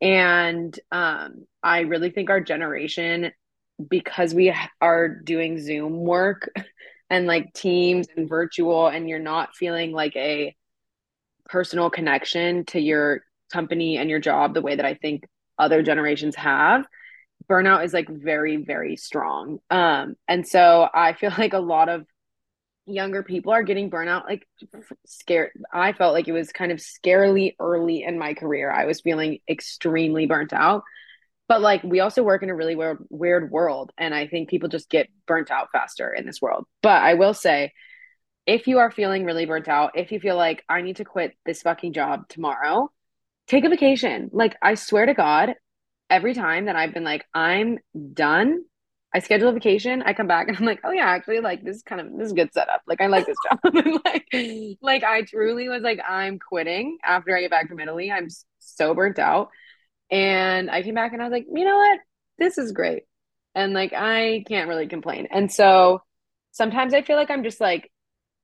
And 0.00 0.78
um, 0.90 1.46
I 1.62 1.80
really 1.80 2.10
think 2.10 2.30
our 2.30 2.40
generation, 2.40 3.32
because 3.86 4.34
we 4.34 4.54
are 4.80 5.08
doing 5.08 5.60
Zoom 5.60 5.98
work 6.00 6.50
and 7.10 7.26
like 7.26 7.52
Teams 7.52 8.06
and 8.16 8.28
virtual, 8.28 8.88
and 8.88 9.08
you're 9.08 9.18
not 9.18 9.54
feeling 9.54 9.92
like 9.92 10.16
a 10.16 10.56
personal 11.50 11.90
connection 11.90 12.64
to 12.66 12.80
your 12.80 13.22
company 13.52 13.98
and 13.98 14.08
your 14.08 14.20
job 14.20 14.54
the 14.54 14.62
way 14.62 14.76
that 14.76 14.86
I 14.86 14.94
think 14.94 15.26
other 15.58 15.82
generations 15.82 16.36
have 16.36 16.86
burnout 17.50 17.84
is 17.84 17.92
like 17.92 18.08
very 18.08 18.56
very 18.56 18.96
strong. 18.96 19.58
Um 19.70 20.14
and 20.28 20.46
so 20.46 20.88
i 20.92 21.12
feel 21.14 21.32
like 21.38 21.52
a 21.52 21.58
lot 21.58 21.88
of 21.88 22.06
younger 22.86 23.22
people 23.22 23.52
are 23.52 23.62
getting 23.62 23.90
burnout 23.90 24.24
like 24.24 24.48
scared 25.06 25.52
i 25.72 25.92
felt 25.92 26.12
like 26.12 26.26
it 26.26 26.32
was 26.32 26.50
kind 26.50 26.72
of 26.72 26.78
scarily 26.78 27.54
early 27.60 28.02
in 28.02 28.18
my 28.18 28.34
career. 28.34 28.70
I 28.70 28.86
was 28.86 29.00
feeling 29.00 29.38
extremely 29.48 30.26
burnt 30.26 30.52
out. 30.52 30.82
But 31.46 31.60
like 31.60 31.82
we 31.82 32.00
also 32.00 32.22
work 32.22 32.42
in 32.42 32.50
a 32.50 32.54
really 32.54 32.76
weird 32.76 32.98
weird 33.10 33.50
world 33.50 33.90
and 33.98 34.14
i 34.14 34.26
think 34.26 34.48
people 34.48 34.68
just 34.68 34.88
get 34.88 35.08
burnt 35.26 35.50
out 35.50 35.68
faster 35.72 36.12
in 36.12 36.26
this 36.26 36.40
world. 36.40 36.64
But 36.82 37.02
i 37.02 37.14
will 37.14 37.34
say 37.34 37.72
if 38.46 38.66
you 38.66 38.78
are 38.78 38.90
feeling 38.90 39.24
really 39.24 39.46
burnt 39.46 39.68
out 39.68 39.92
if 39.96 40.12
you 40.12 40.20
feel 40.20 40.36
like 40.36 40.64
i 40.68 40.80
need 40.82 40.96
to 40.96 41.04
quit 41.04 41.36
this 41.44 41.62
fucking 41.62 41.92
job 41.92 42.28
tomorrow 42.28 42.90
take 43.50 43.64
a 43.64 43.68
vacation. 43.68 44.30
Like 44.32 44.56
I 44.62 44.74
swear 44.74 45.06
to 45.06 45.14
God, 45.14 45.54
every 46.10 46.34
time 46.34 46.66
that 46.66 46.76
I've 46.76 46.92
been 46.92 47.04
like, 47.04 47.24
I'm 47.32 47.78
done, 48.12 48.64
I 49.14 49.20
schedule 49.20 49.48
a 49.48 49.52
vacation, 49.52 50.02
I 50.02 50.12
come 50.12 50.26
back 50.26 50.48
and 50.48 50.56
I'm 50.56 50.64
like, 50.64 50.80
oh 50.84 50.90
yeah, 50.90 51.06
actually 51.06 51.40
like 51.40 51.64
this 51.64 51.76
is 51.76 51.82
kind 51.82 52.00
of 52.00 52.16
this 52.16 52.26
is 52.26 52.32
good 52.32 52.52
setup. 52.52 52.82
Like 52.86 53.00
I 53.00 53.06
like 53.06 53.26
this 53.26 53.36
job. 53.48 54.02
like, 54.04 54.78
like 54.82 55.04
I 55.04 55.22
truly 55.22 55.68
was 55.68 55.82
like, 55.82 56.00
I'm 56.06 56.38
quitting 56.38 56.98
after 57.04 57.36
I 57.36 57.40
get 57.40 57.50
back 57.50 57.68
from 57.68 57.80
Italy. 57.80 58.10
I'm 58.10 58.28
so 58.58 58.94
burnt 58.94 59.18
out. 59.18 59.48
And 60.10 60.70
I 60.70 60.82
came 60.82 60.94
back 60.94 61.12
and 61.12 61.22
I 61.22 61.24
was 61.24 61.32
like, 61.32 61.46
you 61.52 61.64
know 61.64 61.76
what? 61.76 62.00
This 62.38 62.58
is 62.58 62.72
great. 62.72 63.04
And 63.54 63.72
like 63.72 63.92
I 63.94 64.44
can't 64.48 64.68
really 64.68 64.88
complain. 64.88 65.28
And 65.30 65.50
so 65.50 66.02
sometimes 66.52 66.94
I 66.94 67.02
feel 67.02 67.16
like 67.16 67.30
I'm 67.30 67.44
just 67.44 67.60
like, 67.60 67.90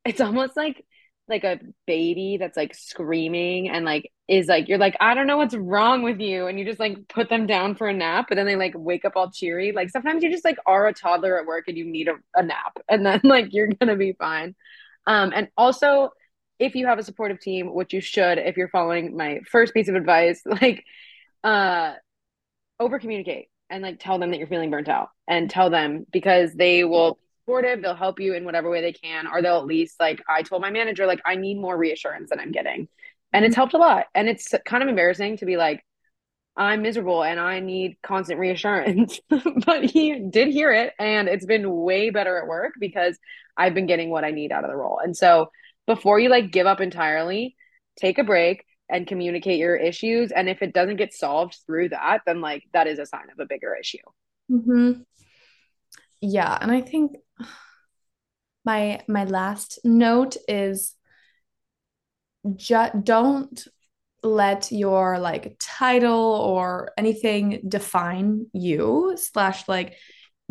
it's 0.05 0.21
almost 0.21 0.57
like 0.57 0.85
like 1.29 1.45
a 1.45 1.59
baby 1.87 2.37
that's 2.39 2.57
like 2.57 2.75
screaming 2.75 3.69
and 3.69 3.85
like 3.85 4.13
is 4.29 4.47
like 4.47 4.69
you're 4.69 4.79
like 4.79 4.97
I 5.01 5.15
don't 5.15 5.27
know 5.27 5.37
what's 5.37 5.55
wrong 5.55 6.03
with 6.03 6.21
you 6.21 6.47
and 6.47 6.59
you 6.59 6.65
just 6.65 6.81
like 6.81 7.09
put 7.09 7.29
them 7.29 7.47
down 7.47 7.75
for 7.75 7.89
a 7.89 7.93
nap 7.93 8.27
but 8.29 8.37
then 8.37 8.47
they 8.47 8.57
like 8.57 8.75
wake 8.77 9.05
up 9.05 9.13
all 9.17 9.31
cheery. 9.31 9.73
Like 9.73 9.91
sometimes 9.91 10.23
you 10.23 10.31
just 10.31 10.45
like 10.45 10.59
are 10.67 10.87
a 10.87 10.93
toddler 10.95 11.41
at 11.41 11.47
work 11.47 11.65
and 11.69 11.77
you 11.77 11.85
need 11.85 12.09
a, 12.09 12.15
a 12.35 12.43
nap 12.43 12.79
and 12.89 13.05
then 13.05 13.21
like 13.25 13.53
you're 13.53 13.69
gonna 13.69 13.97
be 13.97 14.13
fine. 14.13 14.55
Um 15.07 15.33
and 15.35 15.49
also 15.57 16.11
if 16.59 16.75
you 16.75 16.87
have 16.87 16.99
a 16.99 17.03
supportive 17.05 17.41
team 17.41 17.75
which 17.75 17.93
you 17.93 18.01
should 18.01 18.39
if 18.39 18.57
you're 18.57 18.69
following 18.69 19.17
my 19.17 19.41
first 19.51 19.75
piece 19.75 19.89
of 19.89 19.95
advice 19.95 20.43
like 20.63 20.85
uh 21.45 21.93
over 22.79 22.99
communicate 22.99 23.49
and 23.71 23.83
like 23.83 23.99
tell 23.99 24.19
them 24.19 24.31
that 24.31 24.39
you're 24.39 24.47
feeling 24.47 24.71
burnt 24.71 24.89
out 24.89 25.09
and 25.29 25.51
tell 25.51 25.71
them 25.71 26.07
because 26.13 26.55
they 26.55 26.85
will 26.85 27.19
supportive. 27.47 27.81
They'll 27.81 27.95
help 27.95 28.21
you 28.21 28.35
in 28.35 28.45
whatever 28.45 28.69
way 28.69 28.81
they 28.81 28.93
can, 28.93 29.27
or 29.27 29.41
they'll 29.41 29.59
at 29.59 29.67
least 29.67 30.01
like 30.01 30.23
I 30.29 30.43
told 30.43 30.63
my 30.63 30.71
manager, 30.71 31.07
like 31.07 31.21
I 31.25 31.37
need 31.37 31.59
more 31.59 31.77
reassurance 31.77 32.31
than 32.31 32.41
I'm 32.41 32.53
getting. 32.53 32.89
And 33.33 33.45
it's 33.45 33.57
helped 33.57 33.75
a 33.75 33.79
lot. 33.79 34.07
And 34.15 34.29
it's 34.29 34.55
kind 34.65 34.83
of 34.83 34.89
embarrassing 34.89 35.39
to 35.39 35.47
be 35.47 35.57
like, 35.57 35.85
I'm 36.57 36.83
miserable 36.83 37.23
and 37.23 37.39
I 37.39 37.61
need 37.61 37.99
constant 38.03 38.41
reassurance. 38.41 39.21
but 39.67 39.85
he 39.85 40.19
did 40.19 40.49
hear 40.49 40.73
it 40.73 40.95
and 40.99 41.29
it's 41.29 41.47
been 41.47 41.71
way 41.71 42.11
better 42.11 42.39
at 42.39 42.49
work 42.49 42.75
because 42.81 43.19
I've 43.57 43.75
been 43.75 43.87
getting 43.87 44.11
what 44.11 44.25
I 44.25 44.31
need 44.31 44.53
out 44.53 44.65
of 44.65 44.71
the 44.71 44.77
role. 44.77 44.99
And 45.03 45.17
so 45.17 45.51
before 45.87 46.19
you 46.19 46.29
like 46.29 46.51
give 46.51 46.67
up 46.67 46.81
entirely, 46.81 47.57
take 47.97 48.19
a 48.19 48.25
break 48.25 48.65
and 48.89 49.07
communicate 49.07 49.59
your 49.59 49.77
issues. 49.77 50.33
And 50.33 50.49
if 50.49 50.63
it 50.63 50.73
doesn't 50.73 50.97
get 50.97 51.13
solved 51.13 51.59
through 51.67 51.91
that, 51.91 52.23
then 52.27 52.41
like 52.41 52.65
that 52.73 52.87
is 52.87 52.99
a 52.99 53.07
sign 53.07 53.31
of 53.31 53.39
a 53.39 53.47
bigger 53.47 53.77
issue. 53.79 53.99
Mm-hmm. 54.51 55.03
Yeah. 56.23 56.57
And 56.61 56.71
I 56.71 56.81
think 56.81 57.17
my 58.67 59.01
my 59.09 59.25
last 59.25 59.79
note 59.85 60.37
is 60.49 60.95
just 62.57 63.05
don't 63.05 63.67
let 64.23 64.73
your 64.73 65.19
like 65.19 65.57
title 65.59 66.35
or 66.35 66.93
anything 66.99 67.63
define 67.67 68.47
you 68.53 69.17
slash 69.17 69.67
like 69.69 69.97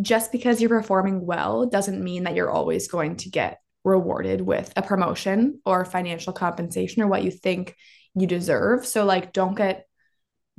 just 0.01 0.31
because 0.31 0.61
you're 0.61 0.69
performing 0.69 1.25
well 1.25 1.65
doesn't 1.65 2.03
mean 2.03 2.23
that 2.23 2.35
you're 2.35 2.49
always 2.49 2.87
going 2.87 3.17
to 3.17 3.29
get 3.29 3.59
rewarded 3.83 4.41
with 4.41 4.71
a 4.75 4.81
promotion 4.81 5.59
or 5.65 5.85
financial 5.85 6.33
compensation 6.33 7.03
or 7.03 7.07
what 7.07 7.23
you 7.23 7.31
think 7.31 7.75
you 8.15 8.25
deserve 8.25 8.85
so 8.85 9.05
like 9.05 9.33
don't 9.33 9.55
get 9.55 9.85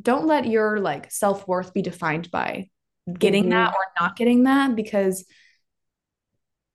don't 0.00 0.26
let 0.26 0.46
your 0.46 0.78
like 0.78 1.10
self-worth 1.10 1.72
be 1.72 1.82
defined 1.82 2.30
by 2.30 2.68
getting 3.18 3.44
mm-hmm. 3.44 3.52
that 3.52 3.72
or 3.72 3.86
not 4.00 4.16
getting 4.16 4.44
that 4.44 4.76
because 4.76 5.24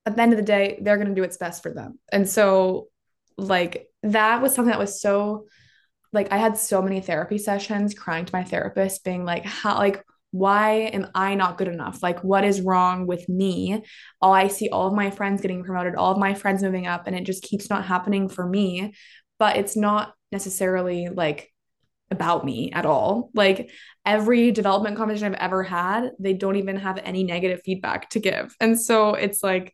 at 0.06 0.16
the 0.16 0.22
end 0.22 0.34
of 0.34 0.38
the 0.38 0.46
day, 0.46 0.80
they're 0.82 0.98
going 0.98 1.10
to 1.10 1.16
do 1.16 1.22
what's 1.22 1.38
best 1.38 1.62
for 1.64 1.74
them. 1.74 2.00
And 2.12 2.28
so, 2.28 2.88
like, 3.38 3.88
that 4.04 4.42
was 4.42 4.56
something 4.56 4.72
that 4.72 4.80
was 4.80 5.02
so, 5.02 5.46
like, 6.12 6.32
I 6.32 6.38
had 6.38 6.58
so 6.58 6.82
many 6.82 7.02
therapy 7.02 7.38
sessions 7.38 7.94
crying 7.94 8.26
to 8.26 8.36
my 8.36 8.44
therapist, 8.44 9.04
being 9.04 9.26
like, 9.26 9.46
how, 9.46 9.78
like, 9.78 10.04
why 10.32 10.90
am 10.94 11.08
I 11.14 11.36
not 11.36 11.58
good 11.58 11.68
enough? 11.68 12.02
Like, 12.02 12.24
what 12.24 12.46
is 12.46 12.62
wrong 12.62 13.06
with 13.06 13.28
me? 13.28 13.84
All 14.22 14.34
I 14.34 14.48
see 14.48 14.70
all 14.70 14.88
of 14.88 14.94
my 14.94 15.12
friends 15.12 15.42
getting 15.42 15.64
promoted, 15.64 15.96
all 15.96 16.14
of 16.14 16.18
my 16.18 16.34
friends 16.34 16.64
moving 16.64 16.88
up, 16.88 17.06
and 17.06 17.16
it 17.16 17.26
just 17.26 17.44
keeps 17.44 17.70
not 17.70 17.86
happening 17.86 18.30
for 18.30 18.48
me. 18.48 18.94
But 19.38 19.58
it's 19.58 19.76
not 19.76 20.14
necessarily 20.32 21.10
like 21.10 21.52
about 22.12 22.46
me 22.46 22.72
at 22.72 22.86
all. 22.86 23.32
Like 23.34 23.72
every 24.06 24.52
development 24.52 24.98
conversation 24.98 25.34
I've 25.34 25.42
ever 25.42 25.64
had, 25.64 26.12
they 26.20 26.34
don't 26.34 26.58
even 26.58 26.78
have 26.78 27.00
any 27.04 27.24
negative 27.24 27.62
feedback 27.66 28.10
to 28.12 28.20
give. 28.20 28.56
And 28.60 28.80
so 28.80 29.16
it's 29.16 29.42
like, 29.42 29.74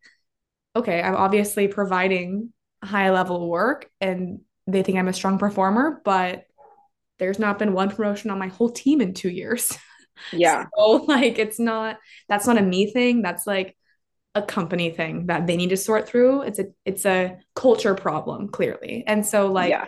okay, 0.76 1.02
I'm 1.02 1.16
obviously 1.16 1.68
providing 1.68 2.54
high 2.84 3.12
level 3.12 3.50
work 3.50 3.90
and 4.00 4.42
they 4.68 4.84
think 4.84 4.98
I'm 4.98 5.08
a 5.08 5.14
strong 5.14 5.38
performer, 5.38 6.02
but 6.04 6.44
there's 7.20 7.40
not 7.40 7.58
been 7.58 7.74
one 7.74 7.90
promotion 7.90 8.30
on 8.30 8.40
my 8.40 8.48
whole 8.48 8.70
team 8.70 9.02
in 9.02 9.14
two 9.14 9.30
years. 9.30 9.78
Yeah. 10.34 10.66
so 10.76 10.94
like 11.08 11.38
it's 11.38 11.60
not 11.60 12.00
that's 12.28 12.48
not 12.48 12.58
a 12.58 12.62
me 12.64 12.92
thing. 12.92 13.22
That's 13.22 13.46
like 13.46 13.78
a 14.34 14.42
company 14.42 14.90
thing 14.90 15.28
that 15.28 15.46
they 15.46 15.56
need 15.56 15.70
to 15.70 15.78
sort 15.78 16.10
through. 16.10 16.42
It's 16.42 16.58
a 16.58 16.66
it's 16.86 17.06
a 17.06 17.38
culture 17.54 17.94
problem, 17.94 18.48
clearly. 18.48 19.04
And 19.06 19.24
so 19.24 19.52
like 19.52 19.70
yeah. 19.70 19.86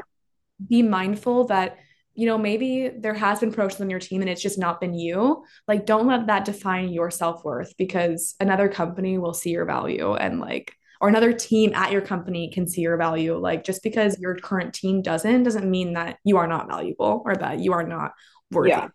be 0.68 0.84
mindful 0.84 1.46
that 1.46 1.78
you 2.20 2.26
know, 2.26 2.38
maybe 2.38 2.90
there 2.90 3.14
has 3.14 3.40
been 3.40 3.50
promotions 3.50 3.80
on 3.80 3.90
your 3.90 4.00
team 4.00 4.20
and 4.20 4.30
it's 4.30 4.42
just 4.42 4.60
not 4.60 4.82
been 4.82 4.94
you. 4.94 5.46
Like, 5.70 5.86
don't 5.86 6.06
let 6.06 6.28
that 6.28 6.44
define 6.44 6.90
your 6.90 7.10
self 7.10 7.46
worth 7.46 7.74
because 7.78 8.36
another 8.42 8.68
company 8.68 9.18
will 9.18 9.34
see 9.34 9.52
your 9.52 9.64
value 9.64 10.16
and 10.16 10.42
like 10.42 10.74
or 11.00 11.08
another 11.08 11.32
team 11.32 11.72
at 11.74 11.94
your 11.94 12.02
company 12.02 12.52
can 12.54 12.68
see 12.68 12.82
your 12.82 12.98
value. 12.98 13.38
Like 13.38 13.64
just 13.64 13.84
because 13.84 14.20
your 14.20 14.36
current 14.36 14.74
team 14.74 15.02
doesn't, 15.02 15.44
doesn't 15.44 15.72
mean 15.72 15.94
that 15.94 16.18
you 16.26 16.36
are 16.36 16.48
not 16.48 16.68
valuable 16.68 17.24
or 17.24 17.38
that 17.38 17.60
you 17.60 17.72
are 17.72 17.88
not 17.88 18.12
worthy. 18.52 18.72
Yeah. 18.72 18.90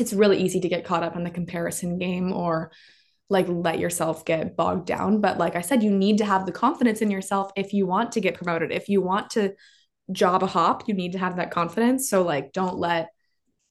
it's 0.00 0.12
really 0.12 0.38
easy 0.38 0.58
to 0.58 0.68
get 0.68 0.84
caught 0.84 1.04
up 1.04 1.14
in 1.14 1.22
the 1.22 1.30
comparison 1.30 1.96
game 1.96 2.32
or 2.32 2.72
like 3.30 3.46
let 3.48 3.78
yourself 3.78 4.24
get 4.24 4.56
bogged 4.56 4.86
down. 4.86 5.20
But 5.20 5.38
like 5.38 5.54
I 5.54 5.60
said, 5.60 5.84
you 5.84 5.92
need 5.92 6.18
to 6.18 6.24
have 6.24 6.44
the 6.44 6.50
confidence 6.50 7.02
in 7.02 7.10
yourself 7.12 7.52
if 7.54 7.72
you 7.72 7.86
want 7.86 8.10
to 8.12 8.20
get 8.20 8.34
promoted. 8.34 8.72
If 8.72 8.88
you 8.88 9.00
want 9.00 9.30
to 9.30 9.54
job 10.10 10.42
a 10.42 10.46
hop, 10.46 10.88
you 10.88 10.94
need 10.94 11.12
to 11.12 11.18
have 11.18 11.36
that 11.36 11.50
confidence. 11.50 12.08
So 12.08 12.22
like 12.22 12.52
don't 12.52 12.78
let 12.78 13.10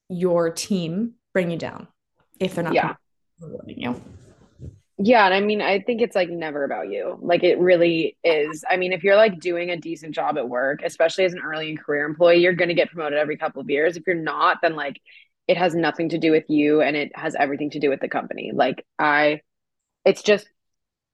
your 0.08 0.50
team 0.50 1.14
bring 1.32 1.50
you 1.50 1.58
down 1.58 1.88
if 2.40 2.54
they're 2.54 2.64
not 2.64 2.74
yeah. 2.74 2.94
rewarding 3.40 3.80
you. 3.80 4.00
Yeah, 5.00 5.26
and 5.26 5.34
I 5.34 5.40
mean, 5.40 5.62
I 5.62 5.78
think 5.80 6.02
it's 6.02 6.16
like 6.16 6.28
never 6.28 6.64
about 6.64 6.88
you. 6.88 7.18
Like 7.22 7.44
it 7.44 7.60
really 7.60 8.16
is. 8.24 8.64
I 8.68 8.76
mean, 8.76 8.92
if 8.92 9.04
you're 9.04 9.14
like 9.14 9.38
doing 9.38 9.70
a 9.70 9.76
decent 9.76 10.12
job 10.12 10.36
at 10.36 10.48
work, 10.48 10.80
especially 10.82 11.24
as 11.24 11.34
an 11.34 11.40
early 11.40 11.70
in 11.70 11.76
career 11.76 12.04
employee, 12.04 12.38
you're 12.38 12.52
going 12.52 12.68
to 12.68 12.74
get 12.74 12.90
promoted 12.90 13.16
every 13.16 13.36
couple 13.36 13.60
of 13.60 13.70
years. 13.70 13.96
If 13.96 14.04
you're 14.08 14.16
not, 14.16 14.58
then 14.60 14.74
like 14.74 15.00
it 15.46 15.56
has 15.56 15.72
nothing 15.74 16.08
to 16.10 16.18
do 16.18 16.32
with 16.32 16.44
you 16.48 16.80
and 16.80 16.96
it 16.96 17.16
has 17.16 17.36
everything 17.36 17.70
to 17.70 17.78
do 17.78 17.90
with 17.90 18.00
the 18.00 18.08
company. 18.08 18.50
Like 18.52 18.84
I 18.98 19.42
it's 20.04 20.22
just 20.22 20.48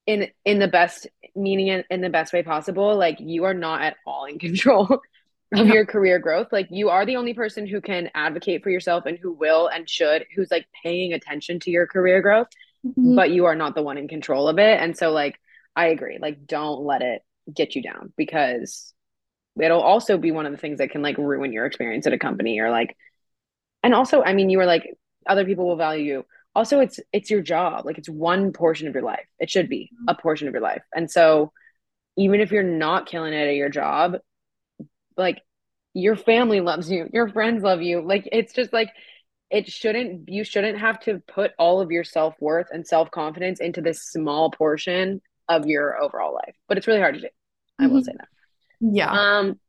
in 0.07 0.29
in 0.47 0.59
the 0.61 0.69
best 0.69 1.07
meaning 1.37 1.69
in, 1.69 1.85
in 1.91 2.01
the 2.01 2.09
best 2.09 2.33
way 2.33 2.43
possible, 2.43 2.97
like 2.97 3.19
you 3.21 3.45
are 3.45 3.55
not 3.55 3.83
at 3.83 3.97
all 4.07 4.25
in 4.25 4.39
control 4.39 5.01
of 5.61 5.67
your 5.69 5.87
career 5.87 6.19
growth. 6.19 6.49
Like 6.53 6.69
you 6.71 6.88
are 6.90 7.07
the 7.07 7.17
only 7.17 7.35
person 7.35 7.67
who 7.67 7.81
can 7.81 8.11
advocate 8.14 8.62
for 8.62 8.71
yourself 8.71 9.07
and 9.07 9.19
who 9.19 9.33
will 9.33 9.69
and 9.69 9.88
should, 9.88 10.27
who's 10.35 10.51
like 10.51 10.67
paying 10.83 11.12
attention 11.12 11.61
to 11.61 11.71
your 11.71 11.87
career 11.87 12.23
growth, 12.23 12.49
mm-hmm. 12.87 13.14
but 13.14 13.31
you 13.31 13.47
are 13.47 13.55
not 13.55 13.75
the 13.75 13.83
one 13.83 13.99
in 13.99 14.09
control 14.09 14.49
of 14.49 14.59
it. 14.59 14.81
And 14.81 14.97
so 14.97 15.11
like 15.11 15.38
I 15.77 15.87
agree, 15.87 16.19
like 16.21 16.47
don't 16.47 16.83
let 16.83 17.03
it 17.03 17.23
get 17.53 17.75
you 17.75 17.83
down 17.83 18.12
because 18.17 18.93
it'll 19.61 19.81
also 19.81 20.19
be 20.19 20.31
one 20.31 20.47
of 20.47 20.53
the 20.53 20.59
things 20.59 20.79
that 20.79 20.90
can 20.90 21.03
like 21.03 21.19
ruin 21.19 21.53
your 21.53 21.67
experience 21.67 22.07
at 22.07 22.12
a 22.12 22.19
company 22.19 22.59
or 22.59 22.71
like 22.71 22.97
and 23.83 23.95
also 23.95 24.23
I 24.23 24.33
mean 24.33 24.51
you 24.51 24.59
were 24.59 24.67
like 24.67 24.97
other 25.29 25.45
people 25.45 25.67
will 25.67 25.77
value 25.77 26.05
you. 26.05 26.27
Also 26.55 26.81
it's 26.81 27.01
it's 27.12 27.31
your 27.31 27.43
job. 27.43 27.85
Like 27.85 27.99
it's 27.99 28.09
one 28.09 28.53
portion 28.53 28.88
of 28.88 28.95
your 28.95 29.03
life. 29.03 29.27
It 29.38 29.51
should 29.51 29.69
be 29.69 29.90
a 30.09 30.14
portion 30.14 30.49
of 30.49 30.55
your 30.55 30.62
life. 30.62 30.83
And 30.95 31.11
so 31.11 31.53
even 32.17 32.40
if 32.40 32.53
you're 32.53 32.62
not 32.62 33.07
killing 33.07 33.33
it 33.33 33.49
at 33.49 33.57
your 33.57 33.69
job, 33.69 34.17
like 35.16 35.40
your 35.92 36.16
family 36.16 36.61
loves 36.61 36.90
you 36.90 37.09
your 37.12 37.29
friends 37.29 37.62
love 37.62 37.83
you. 37.83 38.00
Like 38.00 38.29
it's 38.33 38.53
just 38.53 38.72
like 38.72 38.90
it 39.50 39.70
shouldn't 39.70 40.29
you 40.29 40.44
shouldn't 40.44 40.79
have 40.79 40.98
to 41.00 41.22
put 41.29 41.53
all 41.59 41.81
of 41.81 41.90
your 41.90 42.05
self-worth 42.05 42.68
and 42.72 42.87
self-confidence 42.87 43.61
into 43.61 43.81
this 43.81 44.03
small 44.03 44.50
portion 44.50 45.20
of 45.48 45.66
your 45.66 46.03
overall 46.03 46.35
life 46.35 46.57
but 46.68 46.79
it's 46.79 46.87
really 46.87 47.00
hard 47.00 47.14
to 47.14 47.20
do. 47.20 47.29
I 47.79 47.87
will 47.87 47.96
mm-hmm. 47.96 48.05
say 48.05 48.12
that. 48.16 48.29
Yeah. 48.81 49.11
Um 49.12 49.61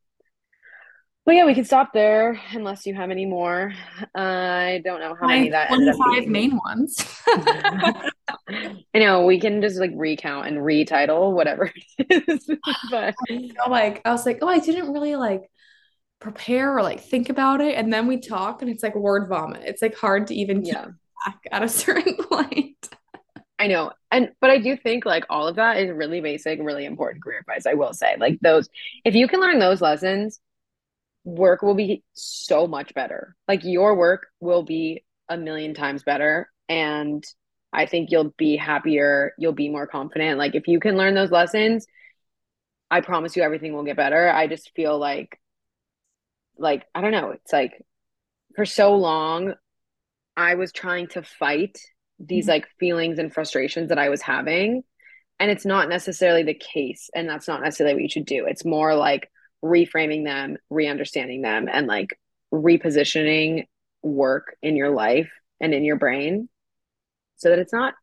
but 1.26 1.34
yeah, 1.34 1.46
we 1.46 1.56
can 1.56 1.66
stop 1.66 1.92
there 1.92 2.40
unless 2.52 2.86
you 2.86 2.94
have 2.94 3.10
any 3.10 3.26
more. 3.26 3.74
Uh, 4.16 4.20
I 4.20 4.82
don't 4.86 5.00
know 5.00 5.16
how 5.20 5.26
many 5.26 5.50
that 5.50 5.72
ended 5.72 5.90
up 5.90 5.98
being. 6.12 6.32
main 6.32 6.60
ones. 6.64 7.04
I 7.28 8.84
know 8.94 9.26
we 9.26 9.40
can 9.40 9.60
just 9.60 9.80
like 9.80 9.92
recount 9.96 10.48
and 10.48 10.58
retitle 10.58 11.34
whatever 11.34 11.72
it 11.98 12.28
is. 12.28 12.48
but 12.92 13.16
I 13.28 13.70
like 13.70 14.02
I 14.06 14.12
was 14.12 14.24
like, 14.24 14.40
oh, 14.44 14.48
I 14.48 14.60
didn't 14.60 14.94
really 14.94 15.16
like 15.16 15.50
prepare 16.20 16.78
or 16.78 16.84
like 16.84 17.02
think 17.02 17.30
about 17.30 17.60
it, 17.60 17.76
and 17.76 17.92
then 17.92 18.06
we 18.06 18.18
talk, 18.18 18.62
and 18.62 18.70
it's 18.70 18.84
like 18.84 18.96
word 18.96 19.28
vomit. 19.28 19.64
It's 19.66 19.82
like 19.82 19.96
hard 19.96 20.28
to 20.28 20.36
even 20.36 20.64
yeah. 20.64 20.90
back 21.26 21.40
at 21.52 21.64
a 21.64 21.70
certain 21.70 22.18
point. 22.18 22.88
I 23.58 23.66
know. 23.66 23.94
And 24.12 24.30
but 24.42 24.52
I 24.52 24.60
do 24.60 24.78
think 24.78 25.06
like 25.06 25.26
all 25.30 25.48
of 25.48 25.56
that 25.56 25.78
is 25.78 25.90
really 25.90 26.22
basic, 26.22 26.60
really 26.62 26.86
important 26.86 27.24
career 27.24 27.40
advice. 27.40 27.66
I 27.66 27.74
will 27.74 27.94
say. 27.94 28.16
Like 28.20 28.38
those 28.42 28.70
if 29.06 29.16
you 29.16 29.28
can 29.28 29.40
learn 29.40 29.58
those 29.58 29.82
lessons, 29.82 30.40
work 31.26 31.64
will 31.64 31.74
be 31.74 32.04
so 32.14 32.68
much 32.68 32.94
better. 32.94 33.36
Like 33.48 33.64
your 33.64 33.96
work 33.96 34.28
will 34.40 34.64
be 34.64 35.04
a 35.28 35.36
million 35.36 35.74
times 35.74 36.04
better. 36.04 36.50
And 36.70 37.26
I 37.74 37.88
think 37.88 38.12
you'll 38.12 38.34
be 38.38 38.56
happier. 38.56 39.34
You'll 39.38 39.52
be 39.52 39.68
more 39.68 39.88
confident. 39.88 40.38
Like 40.38 40.56
if 40.56 40.68
you 40.68 40.80
can 40.80 40.96
learn 40.96 41.16
those 41.16 41.32
lessons, 41.32 41.88
I 42.90 43.02
promise 43.02 43.36
you 43.36 43.42
everything 43.42 43.74
will 43.74 43.84
get 43.84 43.98
better. 43.98 44.30
I 44.30 44.48
just 44.48 44.72
feel 44.76 44.98
like, 45.00 45.40
like, 46.58 46.86
I 46.94 47.02
don't 47.02 47.12
know. 47.12 47.32
It's 47.32 47.52
like 47.52 47.84
for 48.56 48.66
so 48.66 48.96
long, 48.96 49.56
I 50.38 50.56
was 50.56 50.72
trying 50.72 51.08
to 51.08 51.24
fight 51.24 51.80
these 52.20 52.46
mm-hmm. 52.46 52.52
like 52.52 52.68
feelings 52.80 53.18
and 53.18 53.34
frustrations 53.34 53.90
that 53.90 53.98
I 53.98 54.10
was 54.10 54.22
having. 54.22 54.84
And 55.40 55.50
it's 55.50 55.66
not 55.66 55.90
necessarily 55.90 56.44
the 56.44 56.54
case. 56.54 57.10
And 57.16 57.28
that's 57.28 57.48
not 57.48 57.62
necessarily 57.62 57.96
what 57.96 58.04
you 58.04 58.10
should 58.10 58.28
do. 58.28 58.46
It's 58.46 58.64
more 58.64 58.96
like, 58.96 59.30
reframing 59.66 60.24
them, 60.24 60.58
re-understanding 60.70 61.42
them, 61.42 61.68
and 61.72 61.88
like 61.88 62.20
repositioning 62.54 63.66
work 64.04 64.56
in 64.62 64.76
your 64.76 64.92
life 64.92 65.32
and 65.60 65.74
in 65.74 65.84
your 65.84 65.96
brain 65.96 66.48
so 67.38 67.50
that 67.50 67.60
it's 67.60 67.74
not, 67.74 67.96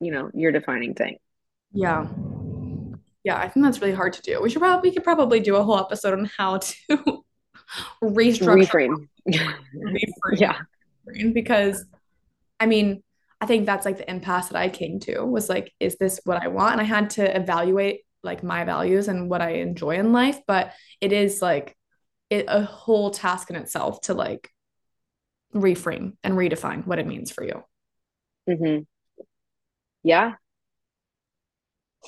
you 0.00 0.10
know, 0.10 0.30
your 0.34 0.50
defining 0.50 0.94
thing. 0.94 1.16
Yeah. 1.72 2.08
Yeah, 3.22 3.38
I 3.38 3.48
think 3.48 3.64
that's 3.64 3.80
really 3.80 3.94
hard 3.94 4.12
to 4.14 4.22
do. 4.22 4.42
We 4.42 4.50
should 4.50 4.60
probably 4.60 4.90
we 4.90 4.94
could 4.94 5.04
probably 5.04 5.40
do 5.40 5.56
a 5.56 5.62
whole 5.62 5.78
episode 5.78 6.18
on 6.18 6.30
how 6.36 6.58
to 6.58 6.74
restructure 8.02 8.66
reframe. 8.66 9.08
reframe. 9.26 10.10
yeah. 10.34 10.58
Because 11.32 11.86
I 12.60 12.66
mean, 12.66 13.02
I 13.40 13.46
think 13.46 13.66
that's 13.66 13.86
like 13.86 13.96
the 13.96 14.10
impasse 14.10 14.48
that 14.48 14.58
I 14.58 14.68
came 14.68 15.00
to 15.00 15.24
was 15.24 15.48
like, 15.48 15.72
is 15.80 15.96
this 15.96 16.20
what 16.24 16.42
I 16.42 16.48
want? 16.48 16.72
And 16.72 16.80
I 16.80 16.84
had 16.84 17.10
to 17.10 17.36
evaluate 17.36 18.03
like 18.24 18.42
my 18.42 18.64
values 18.64 19.08
and 19.08 19.28
what 19.30 19.42
I 19.42 19.50
enjoy 19.54 19.96
in 19.96 20.12
life, 20.12 20.40
but 20.46 20.72
it 21.00 21.12
is 21.12 21.42
like 21.42 21.76
it 22.30 22.46
a 22.48 22.62
whole 22.62 23.10
task 23.10 23.50
in 23.50 23.56
itself 23.56 24.00
to 24.02 24.14
like 24.14 24.50
reframe 25.54 26.14
and 26.24 26.34
redefine 26.34 26.86
what 26.86 26.98
it 26.98 27.06
means 27.06 27.30
for 27.30 27.44
you. 27.44 27.62
Mm-hmm. 28.48 28.82
Yeah. 30.02 30.34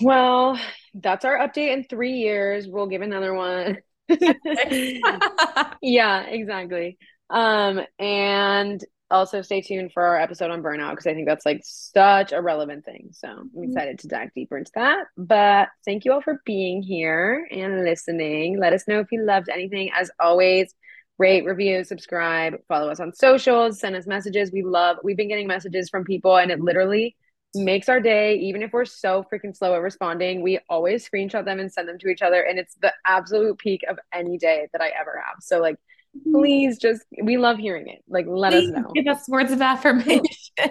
Well, 0.01 0.59
that's 0.95 1.25
our 1.25 1.39
update 1.39 1.73
in 1.73 1.85
three 1.85 2.15
years. 2.15 2.67
We'll 2.69 2.89
give 2.89 3.03
another 3.03 3.33
one. 3.35 3.79
yeah, 5.83 6.23
exactly. 6.23 6.99
Um, 7.31 7.81
and 7.99 8.85
also 9.11 9.43
stay 9.43 9.61
tuned 9.61 9.93
for 9.93 10.05
our 10.05 10.19
episode 10.19 10.51
on 10.51 10.63
burnout 10.63 10.91
because 10.91 11.07
I 11.07 11.15
think 11.15 11.27
that's 11.27 11.47
like 11.47 11.61
such 11.65 12.33
a 12.33 12.43
relevant 12.43 12.85
thing. 12.85 13.11
So 13.13 13.29
I'm 13.29 13.49
mm-hmm. 13.49 13.65
excited 13.65 13.99
to 14.01 14.09
dive 14.09 14.31
deeper 14.35 14.59
into 14.59 14.73
that. 14.75 15.07
But 15.17 15.69
thank 15.85 16.05
you 16.05 16.13
all 16.13 16.23
for 16.23 16.41
being 16.45 16.83
here 16.83 17.47
and 17.51 17.85
listening. 17.85 18.59
Let 18.59 18.73
us 18.73 18.89
know 18.89 19.01
if 19.01 19.13
you 19.13 19.25
loved 19.25 19.49
anything. 19.49 19.91
As 19.95 20.11
always, 20.19 20.75
rate, 21.19 21.45
review, 21.45 21.85
subscribe, 21.85 22.55
follow 22.69 22.91
us 22.91 23.01
on 23.01 23.15
socials, 23.15 23.81
send 23.81 23.97
us 23.97 24.07
messages. 24.07 24.51
We 24.53 24.63
love, 24.63 24.99
we've 25.03 25.17
been 25.17 25.29
getting 25.29 25.47
messages 25.47 25.89
from 25.89 26.05
people 26.05 26.37
and 26.37 26.51
it 26.51 26.61
literally 26.61 27.17
makes 27.55 27.89
our 27.89 28.01
day. 28.01 28.35
Even 28.37 28.63
if 28.63 28.73
we're 28.73 28.85
so 28.85 29.25
freaking 29.33 29.57
slow 29.57 29.75
at 29.75 29.81
responding, 29.81 30.43
we 30.43 30.59
always 30.69 31.09
screenshot 31.09 31.45
them 31.45 31.61
and 31.61 31.73
send 31.73 31.89
them 31.89 31.99
to 32.01 32.09
each 32.09 32.23
other. 32.23 32.43
And 32.43 32.59
it's 32.59 32.75
the 32.83 32.93
absolute 33.07 33.59
peak 33.59 33.83
of 33.89 33.99
any 34.13 34.37
day 34.37 34.69
that 34.73 34.83
I 34.83 34.91
ever 34.99 35.23
have. 35.25 35.37
So, 35.41 35.61
like, 35.61 35.77
please 36.23 36.79
just 36.79 37.05
we 37.23 37.37
love 37.37 37.59
hearing 37.59 37.89
it. 37.89 38.03
Like 38.09 38.27
let 38.29 38.53
please 38.53 38.71
us 38.71 38.77
know. 38.77 38.93
give 38.95 39.07
us 39.07 39.29
words 39.29 39.53
of 39.53 39.61
affirmation. 39.61 40.23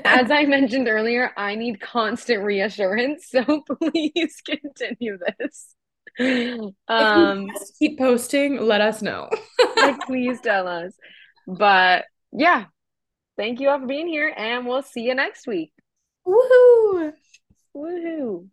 As 0.04 0.32
i 0.32 0.46
mentioned 0.46 0.88
earlier 0.88 1.32
i 1.38 1.56
need 1.56 1.80
constant 1.80 2.44
reassurance 2.44 3.28
so 3.30 3.44
please 3.82 4.42
continue 4.46 5.18
this. 5.40 5.76
Um 6.88 7.50
keep 7.80 7.98
posting 7.98 8.62
let 8.62 8.82
us 8.82 9.02
know. 9.02 9.30
Like 9.78 10.00
please 10.08 10.40
tell 10.42 10.68
us. 10.68 10.94
But 11.48 12.06
yeah 12.32 12.66
thank 13.38 13.60
you 13.60 13.70
all 13.70 13.80
for 13.80 13.88
being 13.88 14.08
here 14.08 14.34
and 14.36 14.66
we'll 14.66 14.84
see 14.84 15.02
you 15.02 15.16
next 15.16 15.48
week. 15.48 15.72
Woohoo! 16.28 17.14
Woohoo 17.76 18.48